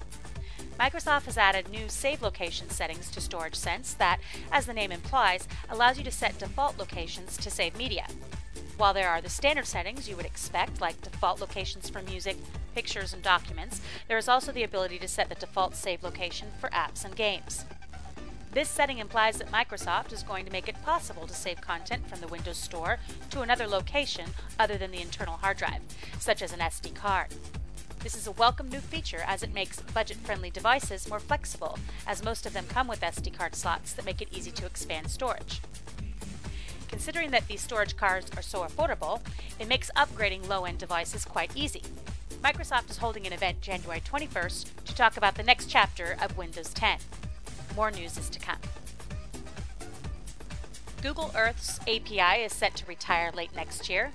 Microsoft 0.80 1.26
has 1.26 1.38
added 1.38 1.70
new 1.70 1.90
save 1.90 2.22
location 2.22 2.70
settings 2.70 3.10
to 3.10 3.22
Storage 3.22 3.56
Sense 3.56 3.96
that, 3.96 4.20
as 4.52 4.68
the 4.68 4.74
name 4.74 4.92
implies, 4.92 5.48
allows 5.70 5.98
you 5.98 6.04
to 6.04 6.12
set 6.12 6.38
default 6.38 6.78
locations 6.78 7.38
to 7.38 7.50
save 7.50 7.76
media. 7.76 8.06
While 8.78 8.94
there 8.94 9.10
are 9.10 9.22
the 9.22 9.30
standard 9.30 9.66
settings 9.66 10.08
you 10.08 10.16
would 10.16 10.26
expect, 10.26 10.82
like 10.82 11.02
default 11.02 11.40
locations 11.40 11.90
for 11.90 12.02
music, 12.04 12.36
pictures, 12.76 13.14
and 13.14 13.24
documents, 13.24 13.82
there 14.10 14.18
is 14.18 14.28
also 14.28 14.52
the 14.52 14.62
ability 14.62 15.00
to 15.00 15.08
set 15.08 15.30
the 15.30 15.36
default 15.36 15.76
save 15.76 16.04
location 16.04 16.50
for 16.60 16.70
apps 16.70 17.06
and 17.06 17.16
games. 17.16 17.66
This 18.52 18.70
setting 18.70 19.00
implies 19.00 19.38
that 19.38 19.52
Microsoft 19.52 20.12
is 20.14 20.24
going 20.24 20.46
to 20.46 20.52
make 20.52 20.68
it 20.68 20.84
possible 20.84 21.26
to 21.26 21.34
save 21.34 21.62
content 21.62 22.08
from 22.08 22.20
the 22.20 22.28
Windows 22.28 22.58
Store 22.58 23.00
to 23.30 23.42
another 23.42 23.66
location 23.66 24.30
other 24.60 24.78
than 24.78 24.92
the 24.92 25.02
internal 25.02 25.38
hard 25.38 25.58
drive, 25.58 25.82
such 26.20 26.42
as 26.42 26.54
an 26.54 26.60
SD 26.60 26.94
card. 26.94 27.30
This 28.00 28.16
is 28.16 28.28
a 28.28 28.32
welcome 28.32 28.70
new 28.70 28.80
feature 28.80 29.24
as 29.26 29.42
it 29.42 29.54
makes 29.54 29.82
budget 29.82 30.18
friendly 30.18 30.50
devices 30.50 31.10
more 31.10 31.20
flexible, 31.20 31.80
as 32.06 32.24
most 32.24 32.46
of 32.46 32.54
them 32.54 32.66
come 32.68 32.88
with 32.88 33.02
SD 33.02 33.38
card 33.38 33.56
slots 33.56 33.94
that 33.94 34.06
make 34.06 34.22
it 34.22 34.30
easy 34.32 34.52
to 34.52 34.66
expand 34.66 35.10
storage. 35.10 35.62
Considering 36.88 37.32
that 37.32 37.48
these 37.48 37.62
storage 37.62 37.98
cards 37.98 38.30
are 38.38 38.42
so 38.42 38.64
affordable, 38.64 39.22
it 39.60 39.68
makes 39.68 39.92
upgrading 39.96 40.48
low 40.48 40.66
end 40.66 40.78
devices 40.78 41.26
quite 41.26 41.52
easy. 41.56 41.82
Microsoft 42.44 42.90
is 42.90 42.98
holding 42.98 43.26
an 43.26 43.34
event 43.34 43.62
January 43.62 44.02
21st 44.02 44.68
to 44.86 44.96
talk 44.96 45.18
about 45.18 45.36
the 45.36 45.44
next 45.44 45.70
chapter 45.70 46.18
of 46.22 46.38
Windows 46.38 46.74
10. 46.74 47.00
More 47.76 47.92
news 47.92 48.18
is 48.18 48.30
to 48.30 48.40
come. 48.40 48.60
Google 51.02 51.32
Earth's 51.36 51.80
API 51.82 52.44
is 52.44 52.54
set 52.54 52.76
to 52.76 52.86
retire 52.86 53.32
late 53.32 53.56
next 53.56 53.90
year. 53.90 54.12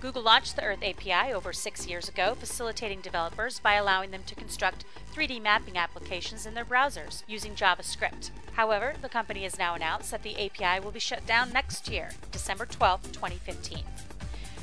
Google 0.00 0.22
launched 0.22 0.56
the 0.56 0.62
Earth 0.62 0.82
API 0.82 1.32
over 1.32 1.52
six 1.52 1.86
years 1.86 2.08
ago, 2.08 2.34
facilitating 2.34 3.02
developers 3.02 3.60
by 3.60 3.74
allowing 3.74 4.10
them 4.10 4.22
to 4.26 4.34
construct 4.34 4.84
3D 5.14 5.42
mapping 5.42 5.76
applications 5.76 6.46
in 6.46 6.54
their 6.54 6.64
browsers 6.64 7.22
using 7.26 7.54
JavaScript. 7.54 8.30
However, 8.52 8.94
the 9.02 9.10
company 9.10 9.42
has 9.42 9.58
now 9.58 9.74
announced 9.74 10.10
that 10.10 10.22
the 10.22 10.36
API 10.46 10.82
will 10.82 10.90
be 10.90 11.00
shut 11.00 11.26
down 11.26 11.52
next 11.52 11.90
year, 11.90 12.10
December 12.32 12.64
12, 12.64 13.12
2015. 13.12 13.84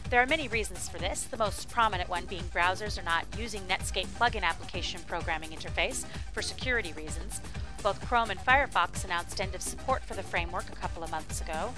There 0.10 0.22
are 0.22 0.26
many 0.26 0.48
reasons 0.48 0.88
for 0.88 1.00
this, 1.00 1.24
the 1.24 1.36
most 1.36 1.70
prominent 1.70 2.10
one 2.10 2.24
being 2.28 2.44
browsers 2.44 2.98
are 2.98 3.04
not 3.04 3.26
using 3.38 3.62
Netscape 3.64 4.08
plugin 4.18 4.44
application 4.44 5.02
programming 5.06 5.50
interface 5.50 6.06
for 6.32 6.42
security 6.42 6.94
reasons. 6.94 7.42
Both 7.84 8.00
Chrome 8.08 8.30
and 8.30 8.40
Firefox 8.40 9.04
announced 9.04 9.42
end 9.42 9.54
of 9.54 9.62
support 9.62 10.02
for 10.06 10.14
the 10.14 10.24
framework 10.24 10.70
a 10.72 10.76
couple 10.78 11.04
of 11.04 11.12
months 11.12 11.42
ago, 11.42 11.74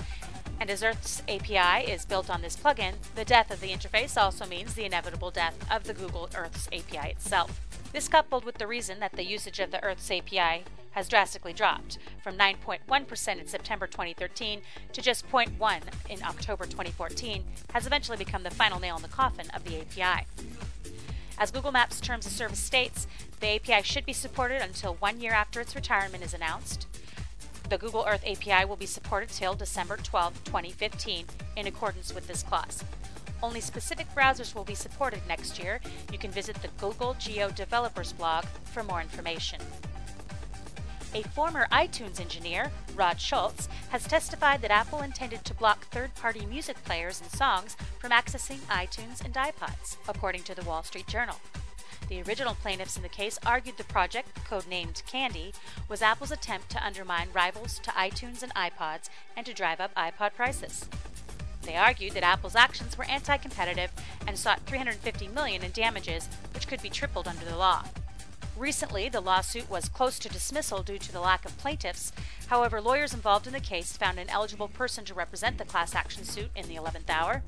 and 0.60 0.70
as 0.70 0.84
Earth's 0.84 1.24
API 1.30 1.90
is 1.90 2.06
built 2.06 2.30
on 2.30 2.42
this 2.42 2.58
plugin, 2.58 2.96
the 3.16 3.26
death 3.26 3.50
of 3.50 3.62
the 3.62 3.72
interface 3.72 4.22
also 4.22 4.46
means 4.46 4.74
the 4.74 4.86
inevitable 4.86 5.32
death 5.32 5.58
of 5.72 5.86
the 5.86 5.94
Google 5.94 6.30
Earth's 6.36 6.68
API 6.68 7.12
itself. 7.12 7.62
This 7.94 8.08
coupled 8.08 8.46
with 8.46 8.58
the 8.58 8.68
reason 8.68 9.00
that 9.00 9.14
the 9.14 9.26
usage 9.26 9.60
of 9.60 9.72
the 9.72 9.84
Earth's 9.84 10.12
API 10.12 10.66
has 10.92 11.08
drastically 11.08 11.54
dropped 11.54 11.98
from 12.22 12.38
9.1% 12.38 13.40
in 13.40 13.48
September 13.48 13.88
2013 13.88 14.62
to 14.92 15.02
just 15.02 15.30
0.1 15.32 15.82
in 16.10 16.24
October 16.24 16.66
2014 16.66 17.44
has 17.74 17.88
eventually 17.88 18.18
become 18.18 18.44
the 18.44 18.50
final 18.50 18.80
nail 18.80 18.96
in 18.96 19.02
the 19.02 19.08
coffin 19.08 19.50
of 19.52 19.64
the 19.64 19.80
API. 19.80 20.26
As 21.38 21.52
Google 21.52 21.72
Maps 21.72 22.02
Terms 22.02 22.26
of 22.26 22.34
Service 22.34 22.60
states, 22.60 23.08
the 23.40 23.56
API 23.56 23.82
should 23.84 24.06
be 24.06 24.14
supported 24.14 24.62
until 24.62 24.96
one 24.96 25.22
year 25.22 25.32
after 25.32 25.62
its 25.62 25.74
retirement 25.74 26.24
is 26.24 26.34
announced, 26.34 26.86
the 27.70 27.78
Google 27.78 28.06
Earth 28.08 28.24
API 28.26 28.66
will 28.66 28.76
be 28.76 28.88
supported 28.88 29.30
till 29.30 29.54
December 29.54 29.98
12, 29.98 30.44
2015, 30.44 31.26
in 31.56 31.68
accordance 31.68 32.16
with 32.16 32.28
this 32.28 32.42
clause. 32.42 32.84
Only 33.44 33.62
specific 33.62 34.08
browsers 34.16 34.56
will 34.56 34.64
be 34.64 34.74
supported 34.74 35.22
next 35.28 35.60
year. 35.60 35.80
You 36.12 36.18
can 36.18 36.32
visit 36.32 36.56
the 36.62 36.70
Google 36.80 37.16
Geo 37.20 37.52
Developers 37.52 38.12
blog 38.14 38.46
for 38.64 38.84
more 38.84 39.02
information. 39.02 39.62
A 41.14 41.22
former 41.22 41.68
iTunes 41.72 42.20
engineer, 42.20 42.72
Rod 42.96 43.22
Schultz, 43.22 43.70
has 43.90 44.06
testified 44.06 44.62
that 44.62 44.72
Apple 44.72 45.02
intended 45.02 45.46
to 45.46 45.54
block 45.54 45.86
third 45.88 46.14
party 46.16 46.46
music 46.48 46.84
players 46.84 47.22
and 47.22 47.32
songs 47.32 47.78
from 48.00 48.12
accessing 48.12 48.60
iTunes 48.68 49.24
and 49.24 49.34
iPods, 49.36 49.98
according 50.08 50.44
to 50.44 50.56
the 50.56 50.64
Wall 50.64 50.84
Street 50.84 51.08
Journal. 51.08 51.36
The 52.10 52.24
original 52.24 52.56
plaintiffs 52.56 52.98
in 52.98 53.04
the 53.04 53.10
case 53.10 53.38
argued 53.46 53.78
the 53.78 53.84
project, 53.84 54.44
codenamed 54.50 55.06
Candy, 55.06 55.54
was 55.88 56.02
Apple's 56.02 56.32
attempt 56.32 56.72
to 56.72 56.84
undermine 56.84 57.30
rivals 57.34 57.78
to 57.84 57.92
iTunes 57.92 58.42
and 58.42 58.54
iPods 58.56 59.10
and 59.38 59.46
to 59.46 59.54
drive 59.54 59.80
up 59.80 59.94
iPod 59.94 60.34
prices. 60.34 60.90
They 61.62 61.76
argued 61.76 62.14
that 62.14 62.24
Apple's 62.24 62.56
actions 62.56 62.98
were 62.98 63.04
anti-competitive 63.06 63.92
and 64.26 64.40
sought 64.40 64.62
350 64.66 65.28
million 65.28 65.64
in 65.64 65.70
damages, 65.70 66.28
which 66.56 66.68
could 66.68 66.82
be 66.82 66.90
tripled 66.90 67.28
under 67.28 67.46
the 67.46 67.56
law. 67.56 67.84
Recently, 68.58 69.08
the 69.08 69.22
lawsuit 69.22 69.70
was 69.70 69.88
close 69.88 70.18
to 70.20 70.30
dismissal 70.30 70.82
due 70.82 70.98
to 70.98 71.12
the 71.12 71.22
lack 71.22 71.46
of 71.46 71.58
plaintiffs. 71.60 72.12
However, 72.48 72.82
lawyers 72.82 73.14
involved 73.14 73.46
in 73.46 73.54
the 73.54 73.60
case 73.60 73.96
found 73.96 74.18
an 74.18 74.32
eligible 74.32 74.68
person 74.68 75.06
to 75.06 75.14
represent 75.14 75.60
the 75.60 75.64
class 75.64 75.94
action 75.94 76.24
suit 76.24 76.50
in 76.56 76.68
the 76.68 76.76
11th 76.76 77.10
hour. 77.10 77.44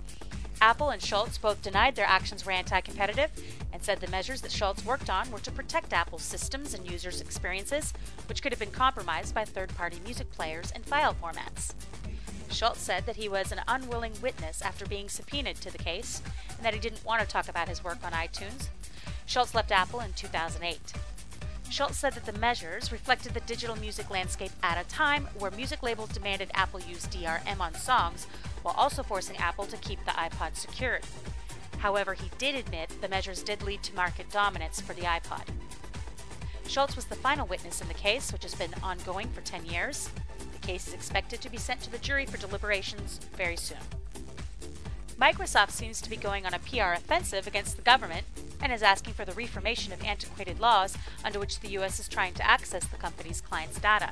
Apple 0.62 0.92
and 0.92 1.02
Schultz 1.02 1.40
both 1.40 1.64
denied 1.64 1.96
their 1.96 2.06
actions 2.06 2.46
were 2.46 2.52
anti 2.52 2.80
competitive 2.82 3.32
and 3.74 3.84
said 3.84 4.00
the 4.00 4.08
measures 4.12 4.42
that 4.42 4.52
Schultz 4.52 4.86
worked 4.86 5.10
on 5.10 5.32
were 5.32 5.40
to 5.40 5.52
protect 5.52 5.92
Apple's 5.92 6.22
systems 6.22 6.76
and 6.76 6.90
users' 6.90 7.20
experiences, 7.20 7.94
which 8.28 8.44
could 8.44 8.52
have 8.52 8.60
been 8.60 8.70
compromised 8.70 9.34
by 9.34 9.44
third 9.44 9.76
party 9.76 9.98
music 10.04 10.32
players 10.32 10.72
and 10.72 10.86
file 10.86 11.16
formats. 11.16 11.74
Schultz 12.52 12.80
said 12.80 13.08
that 13.08 13.16
he 13.16 13.28
was 13.28 13.52
an 13.52 13.62
unwilling 13.68 14.14
witness 14.22 14.62
after 14.62 14.86
being 14.86 15.10
subpoenaed 15.10 15.56
to 15.58 15.72
the 15.72 15.80
case 15.80 16.22
and 16.56 16.64
that 16.64 16.76
he 16.76 16.80
didn't 16.80 17.04
want 17.04 17.22
to 17.22 17.28
talk 17.28 17.50
about 17.50 17.68
his 17.68 17.84
work 17.84 17.98
on 18.04 18.12
iTunes. 18.12 18.68
Schultz 19.26 19.56
left 19.56 19.72
Apple 19.72 20.02
in 20.02 20.14
2008. 20.14 20.80
Schultz 21.72 21.98
said 21.98 22.14
that 22.14 22.26
the 22.26 22.38
measures 22.38 22.92
reflected 22.92 23.34
the 23.34 23.40
digital 23.42 23.78
music 23.78 24.12
landscape 24.12 24.52
at 24.62 24.78
a 24.78 24.88
time 24.90 25.28
where 25.40 25.50
music 25.52 25.82
labels 25.82 26.10
demanded 26.10 26.52
Apple 26.54 26.82
use 26.82 27.08
DRM 27.08 27.60
on 27.62 27.74
songs 27.74 28.28
while 28.62 28.76
also 28.78 29.04
forcing 29.04 29.38
Apple 29.38 29.66
to 29.66 29.78
keep 29.78 30.04
the 30.06 30.12
iPod 30.12 30.56
secured. 30.56 31.04
However, 31.80 32.14
he 32.14 32.30
did 32.38 32.56
admit 32.56 32.92
the 33.02 33.10
measures 33.10 33.42
did 33.42 33.64
lead 33.64 33.82
to 33.84 33.96
market 33.96 34.30
dominance 34.30 34.80
for 34.80 34.94
the 34.94 35.02
iPod. 35.02 35.48
Schultz 36.68 36.96
was 36.96 37.06
the 37.06 37.16
final 37.16 37.48
witness 37.48 37.82
in 37.82 37.88
the 37.88 37.94
case, 37.94 38.32
which 38.32 38.44
has 38.44 38.56
been 38.56 38.74
ongoing 38.82 39.28
for 39.30 39.42
10 39.42 39.66
years. 39.66 40.10
The 40.54 40.68
case 40.68 40.88
is 40.88 40.94
expected 40.94 41.42
to 41.42 41.50
be 41.50 41.58
sent 41.58 41.82
to 41.82 41.92
the 41.92 41.98
jury 41.98 42.26
for 42.26 42.38
deliberations 42.38 43.20
very 43.36 43.58
soon. 43.58 43.80
Microsoft 45.20 45.72
seems 45.72 46.02
to 46.02 46.10
be 46.10 46.16
going 46.16 46.46
on 46.46 46.54
a 46.54 46.60
PR 46.60 46.94
offensive 46.94 47.46
against 47.46 47.76
the 47.76 47.82
government 47.82 48.26
and 48.62 48.72
is 48.72 48.82
asking 48.82 49.14
for 49.14 49.26
the 49.26 49.34
reformation 49.34 49.92
of 49.92 50.04
antiquated 50.04 50.60
laws 50.60 50.98
under 51.24 51.40
which 51.40 51.60
the 51.60 51.70
U.S. 51.70 52.00
is 52.00 52.08
trying 52.08 52.34
to 52.36 52.48
access 52.48 52.86
the 52.86 52.98
company's 52.98 53.42
clients' 53.42 53.80
data. 53.80 54.12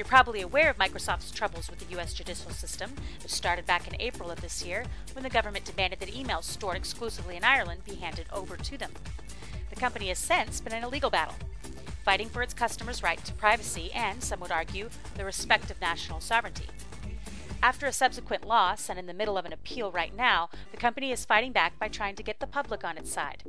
You're 0.00 0.06
probably 0.06 0.40
aware 0.40 0.70
of 0.70 0.78
Microsoft's 0.78 1.30
troubles 1.30 1.68
with 1.68 1.78
the 1.78 1.92
U.S. 1.96 2.14
judicial 2.14 2.52
system, 2.52 2.90
which 3.22 3.30
started 3.30 3.66
back 3.66 3.86
in 3.86 4.00
April 4.00 4.30
of 4.30 4.40
this 4.40 4.64
year 4.64 4.86
when 5.12 5.22
the 5.22 5.28
government 5.28 5.66
demanded 5.66 6.00
that 6.00 6.14
emails 6.14 6.44
stored 6.44 6.78
exclusively 6.78 7.36
in 7.36 7.44
Ireland 7.44 7.84
be 7.84 7.96
handed 7.96 8.24
over 8.32 8.56
to 8.56 8.78
them. 8.78 8.92
The 9.68 9.76
company 9.76 10.08
has 10.08 10.16
since 10.16 10.58
been 10.62 10.72
in 10.72 10.84
a 10.84 10.88
legal 10.88 11.10
battle, 11.10 11.34
fighting 12.02 12.30
for 12.30 12.40
its 12.40 12.54
customers' 12.54 13.02
right 13.02 13.22
to 13.26 13.34
privacy 13.34 13.92
and, 13.92 14.24
some 14.24 14.40
would 14.40 14.50
argue, 14.50 14.88
the 15.16 15.24
respect 15.26 15.70
of 15.70 15.78
national 15.82 16.20
sovereignty. 16.20 16.68
After 17.62 17.84
a 17.84 17.92
subsequent 17.92 18.46
loss, 18.46 18.88
and 18.88 18.98
in 18.98 19.04
the 19.04 19.12
middle 19.12 19.36
of 19.36 19.44
an 19.44 19.52
appeal 19.52 19.92
right 19.92 20.16
now, 20.16 20.48
the 20.70 20.78
company 20.78 21.12
is 21.12 21.26
fighting 21.26 21.52
back 21.52 21.78
by 21.78 21.88
trying 21.88 22.14
to 22.14 22.22
get 22.22 22.40
the 22.40 22.46
public 22.46 22.84
on 22.84 22.96
its 22.96 23.12
side. 23.12 23.44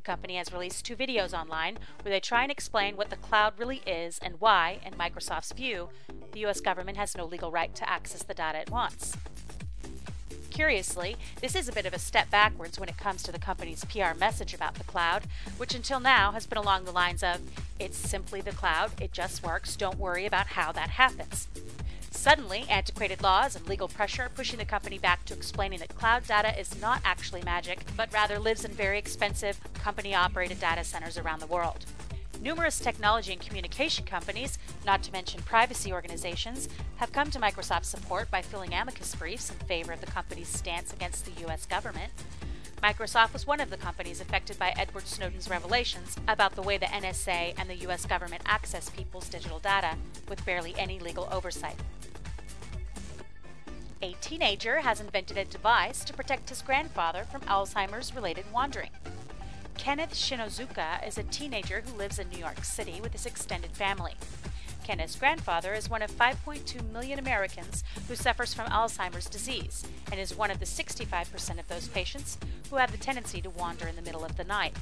The 0.00 0.06
company 0.12 0.36
has 0.36 0.50
released 0.50 0.86
two 0.86 0.96
videos 0.96 1.38
online 1.38 1.78
where 2.00 2.10
they 2.10 2.20
try 2.20 2.42
and 2.42 2.50
explain 2.50 2.96
what 2.96 3.10
the 3.10 3.16
cloud 3.16 3.52
really 3.58 3.82
is 3.86 4.18
and 4.22 4.40
why, 4.40 4.78
in 4.82 4.94
Microsoft's 4.94 5.52
view, 5.52 5.90
the 6.32 6.46
US 6.46 6.62
government 6.62 6.96
has 6.96 7.14
no 7.14 7.26
legal 7.26 7.50
right 7.50 7.74
to 7.74 7.86
access 7.86 8.22
the 8.22 8.32
data 8.32 8.60
it 8.60 8.70
wants. 8.70 9.14
Curiously, 10.48 11.18
this 11.42 11.54
is 11.54 11.68
a 11.68 11.72
bit 11.72 11.84
of 11.84 11.92
a 11.92 11.98
step 11.98 12.30
backwards 12.30 12.80
when 12.80 12.88
it 12.88 12.96
comes 12.96 13.22
to 13.24 13.30
the 13.30 13.38
company's 13.38 13.84
PR 13.84 14.18
message 14.18 14.54
about 14.54 14.76
the 14.76 14.84
cloud, 14.84 15.24
which 15.58 15.74
until 15.74 16.00
now 16.00 16.32
has 16.32 16.46
been 16.46 16.56
along 16.56 16.86
the 16.86 16.92
lines 16.92 17.22
of, 17.22 17.38
it's 17.78 17.98
simply 17.98 18.40
the 18.40 18.52
cloud, 18.52 18.92
it 19.02 19.12
just 19.12 19.42
works, 19.42 19.76
don't 19.76 19.98
worry 19.98 20.24
about 20.24 20.46
how 20.46 20.72
that 20.72 20.88
happens. 20.88 21.46
Suddenly, 22.20 22.66
antiquated 22.68 23.22
laws 23.22 23.56
and 23.56 23.66
legal 23.66 23.88
pressure 23.88 24.24
are 24.24 24.28
pushing 24.28 24.58
the 24.58 24.66
company 24.66 24.98
back 24.98 25.24
to 25.24 25.32
explaining 25.32 25.78
that 25.78 25.96
cloud 25.96 26.26
data 26.26 26.60
is 26.60 26.78
not 26.78 27.00
actually 27.02 27.40
magic, 27.40 27.80
but 27.96 28.12
rather 28.12 28.38
lives 28.38 28.62
in 28.62 28.72
very 28.72 28.98
expensive, 28.98 29.58
company 29.72 30.14
operated 30.14 30.60
data 30.60 30.84
centers 30.84 31.16
around 31.16 31.40
the 31.40 31.46
world. 31.46 31.86
Numerous 32.42 32.78
technology 32.78 33.32
and 33.32 33.40
communication 33.40 34.04
companies, 34.04 34.58
not 34.84 35.02
to 35.02 35.12
mention 35.12 35.40
privacy 35.44 35.94
organizations, 35.94 36.68
have 36.96 37.10
come 37.10 37.30
to 37.30 37.38
Microsoft's 37.38 37.88
support 37.88 38.30
by 38.30 38.42
filling 38.42 38.74
amicus 38.74 39.14
briefs 39.14 39.48
in 39.48 39.56
favor 39.66 39.94
of 39.94 40.02
the 40.02 40.06
company's 40.06 40.48
stance 40.48 40.92
against 40.92 41.24
the 41.24 41.40
U.S. 41.44 41.64
government. 41.64 42.12
Microsoft 42.82 43.32
was 43.32 43.46
one 43.46 43.60
of 43.60 43.70
the 43.70 43.78
companies 43.78 44.20
affected 44.20 44.58
by 44.58 44.74
Edward 44.76 45.06
Snowden's 45.06 45.48
revelations 45.48 46.18
about 46.28 46.54
the 46.54 46.62
way 46.62 46.76
the 46.76 46.84
NSA 46.84 47.54
and 47.56 47.70
the 47.70 47.76
U.S. 47.76 48.04
government 48.04 48.42
access 48.44 48.90
people's 48.90 49.30
digital 49.30 49.58
data 49.58 49.96
with 50.28 50.44
barely 50.44 50.74
any 50.76 50.98
legal 50.98 51.26
oversight. 51.32 51.76
A 54.02 54.14
teenager 54.22 54.80
has 54.80 54.98
invented 54.98 55.36
a 55.36 55.44
device 55.44 56.04
to 56.04 56.14
protect 56.14 56.48
his 56.48 56.62
grandfather 56.62 57.24
from 57.24 57.42
Alzheimer's 57.42 58.14
related 58.14 58.46
wandering. 58.50 58.92
Kenneth 59.76 60.14
Shinozuka 60.14 61.06
is 61.06 61.18
a 61.18 61.22
teenager 61.24 61.82
who 61.82 61.98
lives 61.98 62.18
in 62.18 62.30
New 62.30 62.38
York 62.38 62.64
City 62.64 63.02
with 63.02 63.12
his 63.12 63.26
extended 63.26 63.72
family. 63.72 64.14
Kenneth's 64.84 65.16
grandfather 65.16 65.74
is 65.74 65.90
one 65.90 66.00
of 66.00 66.10
5.2 66.10 66.90
million 66.90 67.18
Americans 67.18 67.84
who 68.08 68.14
suffers 68.14 68.54
from 68.54 68.70
Alzheimer's 68.70 69.28
disease 69.28 69.84
and 70.10 70.18
is 70.18 70.34
one 70.34 70.50
of 70.50 70.60
the 70.60 70.64
65% 70.64 71.60
of 71.60 71.68
those 71.68 71.88
patients 71.88 72.38
who 72.70 72.76
have 72.76 72.92
the 72.92 72.98
tendency 72.98 73.42
to 73.42 73.50
wander 73.50 73.86
in 73.86 73.96
the 73.96 74.02
middle 74.02 74.24
of 74.24 74.38
the 74.38 74.44
night. 74.44 74.74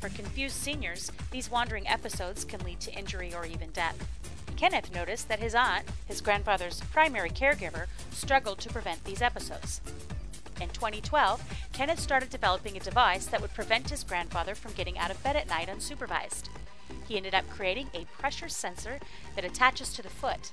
For 0.00 0.08
confused 0.08 0.56
seniors, 0.56 1.12
these 1.30 1.50
wandering 1.50 1.86
episodes 1.86 2.42
can 2.46 2.64
lead 2.64 2.80
to 2.80 2.92
injury 2.94 3.34
or 3.34 3.44
even 3.44 3.68
death. 3.70 3.98
Kenneth 4.54 4.94
noticed 4.94 5.28
that 5.28 5.40
his 5.40 5.54
aunt, 5.54 5.86
his 6.06 6.20
grandfather's 6.20 6.80
primary 6.92 7.30
caregiver, 7.30 7.86
struggled 8.10 8.58
to 8.60 8.68
prevent 8.68 9.04
these 9.04 9.22
episodes. 9.22 9.80
In 10.60 10.68
2012, 10.70 11.42
Kenneth 11.72 12.00
started 12.00 12.30
developing 12.30 12.76
a 12.76 12.80
device 12.80 13.26
that 13.26 13.42
would 13.42 13.52
prevent 13.52 13.90
his 13.90 14.04
grandfather 14.04 14.54
from 14.54 14.72
getting 14.72 14.96
out 14.96 15.10
of 15.10 15.22
bed 15.22 15.36
at 15.36 15.48
night 15.48 15.68
unsupervised. 15.68 16.48
He 17.06 17.16
ended 17.16 17.34
up 17.34 17.48
creating 17.50 17.90
a 17.92 18.06
pressure 18.18 18.48
sensor 18.48 18.98
that 19.34 19.44
attaches 19.44 19.92
to 19.92 20.02
the 20.02 20.08
foot. 20.08 20.52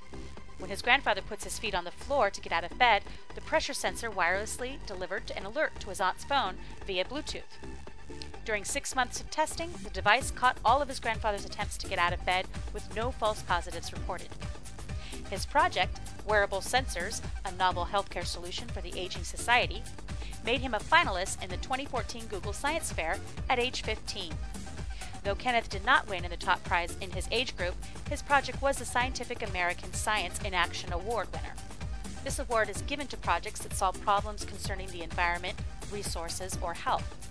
When 0.58 0.70
his 0.70 0.82
grandfather 0.82 1.22
puts 1.22 1.44
his 1.44 1.58
feet 1.58 1.74
on 1.74 1.84
the 1.84 1.90
floor 1.90 2.30
to 2.30 2.40
get 2.40 2.52
out 2.52 2.64
of 2.64 2.78
bed, 2.78 3.02
the 3.34 3.40
pressure 3.40 3.74
sensor 3.74 4.10
wirelessly 4.10 4.78
delivered 4.86 5.30
an 5.34 5.44
alert 5.44 5.72
to 5.80 5.88
his 5.88 6.00
aunt's 6.00 6.24
phone 6.24 6.56
via 6.86 7.04
Bluetooth. 7.04 7.42
During 8.44 8.64
six 8.64 8.94
months 8.94 9.20
of 9.20 9.30
testing, 9.30 9.70
the 9.82 9.90
device 9.90 10.30
caught 10.30 10.58
all 10.64 10.82
of 10.82 10.88
his 10.88 11.00
grandfather's 11.00 11.46
attempts 11.46 11.78
to 11.78 11.88
get 11.88 11.98
out 11.98 12.12
of 12.12 12.24
bed 12.26 12.46
with 12.74 12.94
no 12.94 13.10
false 13.10 13.40
positives 13.42 13.92
reported. 13.92 14.28
His 15.30 15.46
project, 15.46 15.98
Wearable 16.26 16.60
Sensors, 16.60 17.22
a 17.46 17.52
novel 17.52 17.88
healthcare 17.90 18.26
solution 18.26 18.68
for 18.68 18.82
the 18.82 18.98
aging 18.98 19.24
society, 19.24 19.82
made 20.44 20.60
him 20.60 20.74
a 20.74 20.78
finalist 20.78 21.42
in 21.42 21.48
the 21.48 21.56
2014 21.56 22.26
Google 22.26 22.52
Science 22.52 22.92
Fair 22.92 23.18
at 23.48 23.58
age 23.58 23.80
15. 23.80 24.34
Though 25.22 25.34
Kenneth 25.34 25.70
did 25.70 25.86
not 25.86 26.06
win 26.06 26.24
in 26.24 26.30
the 26.30 26.36
top 26.36 26.62
prize 26.64 26.94
in 27.00 27.10
his 27.12 27.26
age 27.32 27.56
group, 27.56 27.74
his 28.10 28.20
project 28.20 28.60
was 28.60 28.76
the 28.76 28.84
Scientific 28.84 29.48
American 29.48 29.94
Science 29.94 30.38
in 30.44 30.52
Action 30.52 30.92
Award 30.92 31.28
winner. 31.32 31.54
This 32.24 32.38
award 32.38 32.68
is 32.68 32.82
given 32.82 33.06
to 33.06 33.16
projects 33.16 33.60
that 33.60 33.72
solve 33.72 33.98
problems 34.02 34.44
concerning 34.44 34.88
the 34.88 35.02
environment, 35.02 35.58
resources, 35.90 36.58
or 36.60 36.74
health. 36.74 37.23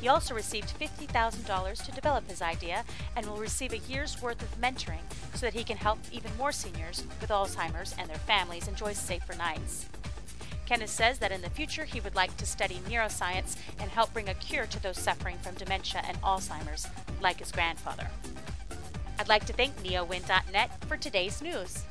He 0.00 0.08
also 0.08 0.34
received 0.34 0.72
$50,000 0.80 1.84
to 1.84 1.92
develop 1.92 2.28
his 2.28 2.40
idea 2.40 2.84
and 3.16 3.26
will 3.26 3.36
receive 3.36 3.72
a 3.72 3.78
year's 3.78 4.20
worth 4.22 4.40
of 4.42 4.60
mentoring 4.60 5.02
so 5.34 5.46
that 5.46 5.54
he 5.54 5.64
can 5.64 5.76
help 5.76 5.98
even 6.10 6.34
more 6.38 6.52
seniors 6.52 7.04
with 7.20 7.30
Alzheimer's 7.30 7.94
and 7.98 8.08
their 8.08 8.16
families 8.18 8.66
enjoy 8.66 8.94
safer 8.94 9.34
nights. 9.34 9.86
Kenneth 10.64 10.90
says 10.90 11.18
that 11.18 11.32
in 11.32 11.42
the 11.42 11.50
future 11.50 11.84
he 11.84 12.00
would 12.00 12.14
like 12.14 12.34
to 12.36 12.46
study 12.46 12.80
neuroscience 12.88 13.56
and 13.80 13.90
help 13.90 14.12
bring 14.12 14.28
a 14.28 14.34
cure 14.34 14.66
to 14.66 14.82
those 14.82 14.98
suffering 14.98 15.36
from 15.38 15.56
dementia 15.56 16.02
and 16.06 16.20
Alzheimer's, 16.22 16.86
like 17.20 17.40
his 17.40 17.52
grandfather. 17.52 18.08
I'd 19.18 19.28
like 19.28 19.44
to 19.46 19.52
thank 19.52 19.76
neowin.net 19.82 20.84
for 20.86 20.96
today's 20.96 21.42
news. 21.42 21.84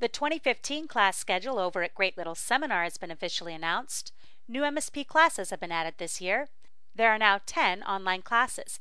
The 0.00 0.08
2015 0.08 0.88
class 0.88 1.18
schedule 1.18 1.58
over 1.58 1.82
at 1.82 1.94
Great 1.94 2.16
Little 2.16 2.34
Seminar 2.34 2.84
has 2.84 2.96
been 2.96 3.10
officially 3.10 3.52
announced. 3.52 4.12
New 4.48 4.62
MSP 4.62 5.06
classes 5.06 5.50
have 5.50 5.60
been 5.60 5.70
added 5.70 5.96
this 5.98 6.22
year. 6.22 6.48
There 6.94 7.10
are 7.10 7.18
now 7.18 7.40
10 7.44 7.82
online 7.82 8.22
classes. 8.22 8.80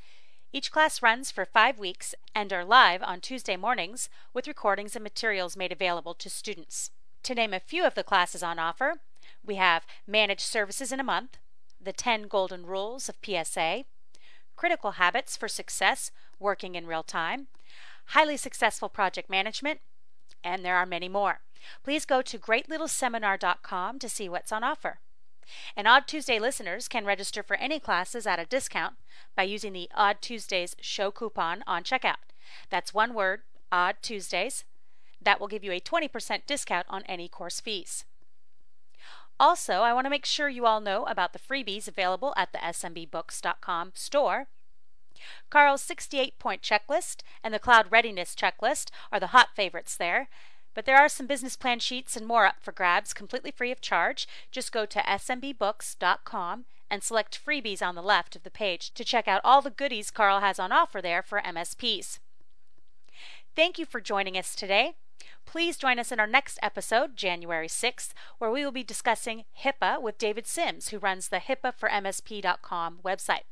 Each 0.54 0.72
class 0.72 1.02
runs 1.02 1.30
for 1.30 1.44
five 1.44 1.78
weeks 1.78 2.16
and 2.34 2.54
are 2.54 2.64
live 2.64 3.04
on 3.04 3.20
Tuesday 3.20 3.58
mornings 3.58 4.08
with 4.34 4.48
recordings 4.48 4.96
and 4.96 5.04
materials 5.04 5.58
made 5.58 5.74
available 5.74 6.14
to 6.14 6.30
students. 6.30 6.92
To 7.24 7.36
name 7.36 7.54
a 7.54 7.60
few 7.60 7.84
of 7.84 7.96
the 7.96 8.04
classes 8.04 8.42
on 8.42 8.58
offer, 8.58 9.02
we 9.46 9.56
have 9.56 9.86
Managed 10.08 10.40
Services 10.40 10.94
in 10.94 11.02
a 11.02 11.04
Month, 11.04 11.38
The 11.82 11.92
10 11.92 12.30
Golden 12.30 12.66
Rules 12.66 13.10
of 13.10 13.18
PSA, 13.22 13.84
Critical 14.56 14.92
Habits 14.92 15.36
for 15.36 15.50
Success 15.50 16.12
Working 16.40 16.76
in 16.76 16.88
Real 16.88 17.04
Time, 17.04 17.48
Highly 18.06 18.38
Successful 18.38 18.88
Project 18.88 19.30
Management, 19.30 19.82
and 20.44 20.64
there 20.64 20.78
are 20.78 20.86
many 20.86 21.10
more. 21.10 21.42
Please 21.84 22.06
go 22.06 22.22
to 22.22 22.40
greatlittleseminar.com 22.40 24.00
to 24.00 24.10
see 24.10 24.30
what's 24.30 24.52
on 24.52 24.64
offer. 24.64 25.00
And 25.76 25.88
Odd 25.88 26.08
Tuesday 26.08 26.40
listeners 26.40 26.88
can 26.88 27.06
register 27.06 27.42
for 27.42 27.56
any 27.56 27.80
classes 27.80 28.28
at 28.28 28.40
a 28.40 28.46
discount 28.46 28.96
by 29.36 29.44
using 29.44 29.74
the 29.74 29.90
Odd 29.96 30.22
Tuesdays 30.22 30.76
show 30.80 31.12
coupon 31.12 31.64
on 31.66 31.84
checkout. 31.84 32.22
That's 32.70 32.94
one 32.94 33.14
word, 33.14 33.42
Odd 33.72 33.98
Tuesdays. 34.02 34.64
That 35.22 35.40
will 35.40 35.48
give 35.48 35.64
you 35.64 35.72
a 35.72 35.82
20% 35.82 36.42
discount 36.46 36.86
on 36.90 37.04
any 37.04 37.28
course 37.28 37.60
fees. 37.60 38.06
Also, 39.40 39.82
I 39.82 39.94
want 39.94 40.06
to 40.06 40.10
make 40.10 40.26
sure 40.26 40.50
you 40.50 40.66
all 40.66 40.82
know 40.82 41.04
about 41.06 41.34
the 41.34 41.40
freebies 41.40 41.88
available 41.88 42.34
at 42.36 42.52
the 42.52 42.58
smbbooks.com 42.60 43.92
store. 43.96 44.48
Karl's 45.50 45.82
68 45.82 46.40
point 46.40 46.62
checklist 46.62 47.22
and 47.44 47.54
the 47.54 47.60
cloud 47.60 47.88
readiness 47.92 48.36
checklist 48.36 48.90
are 49.12 49.20
the 49.20 49.28
hot 49.28 49.50
favorites 49.56 49.96
there. 49.96 50.30
But 50.74 50.86
there 50.86 50.98
are 50.98 51.10
some 51.10 51.28
business 51.28 51.56
plan 51.56 51.80
sheets 51.80 52.16
and 52.16 52.26
more 52.26 52.46
up 52.46 52.62
for 52.62 52.72
grabs 52.72 53.14
completely 53.14 53.52
free 53.52 53.72
of 53.72 53.82
charge. 53.82 54.28
Just 54.52 54.72
go 54.72 54.86
to 54.86 55.00
smbbooks.com 55.00 56.66
and 56.90 57.04
select 57.04 57.46
freebies 57.46 57.86
on 57.86 57.96
the 57.96 58.02
left 58.02 58.36
of 58.36 58.44
the 58.44 58.52
page 58.52 58.94
to 58.94 59.04
check 59.04 59.28
out 59.28 59.42
all 59.44 59.62
the 59.62 59.70
goodies 59.70 60.12
Karl 60.12 60.40
has 60.40 60.60
on 60.60 60.72
offer 60.72 61.02
there 61.02 61.22
for 61.22 61.42
MSPs. 61.42 62.20
Thank 63.56 63.78
you 63.78 63.86
for 63.86 64.00
joining 64.00 64.38
us 64.38 64.56
today. 64.56 64.94
Please 65.46 65.78
join 65.78 66.00
us 66.00 66.12
in 66.12 66.20
our 66.20 66.28
next 66.28 66.60
episode, 66.62 67.18
January 67.18 67.68
6th, 67.68 68.14
where 68.38 68.52
we 68.52 68.64
will 68.64 68.72
be 68.72 68.84
discussing 68.84 69.46
HIPAA 69.64 70.02
with 70.02 70.18
David 70.18 70.48
Sims, 70.48 70.90
who 70.90 71.00
runs 71.00 71.30
the 71.30 71.40
HIPAA 71.40 71.74
for 71.74 71.90
MSP.com 71.90 73.00
website. 73.04 73.44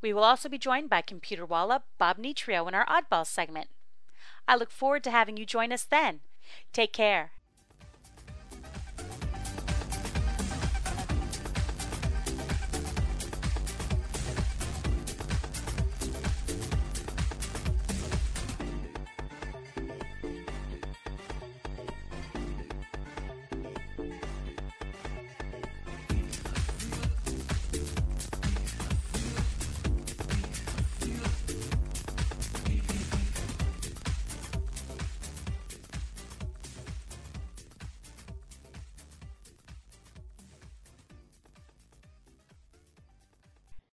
We 0.00 0.12
will 0.12 0.24
also 0.24 0.48
be 0.48 0.58
joined 0.58 0.90
by 0.90 1.02
Computer 1.02 1.44
Walla 1.44 1.82
Bob 1.98 2.18
Nitrio 2.18 2.68
in 2.68 2.74
our 2.74 2.86
Oddball 2.86 3.26
segment. 3.26 3.68
I 4.46 4.56
look 4.56 4.70
forward 4.70 5.04
to 5.04 5.10
having 5.10 5.36
you 5.36 5.44
join 5.44 5.72
us 5.72 5.84
then. 5.84 6.20
Take 6.72 6.92
care. 6.92 7.32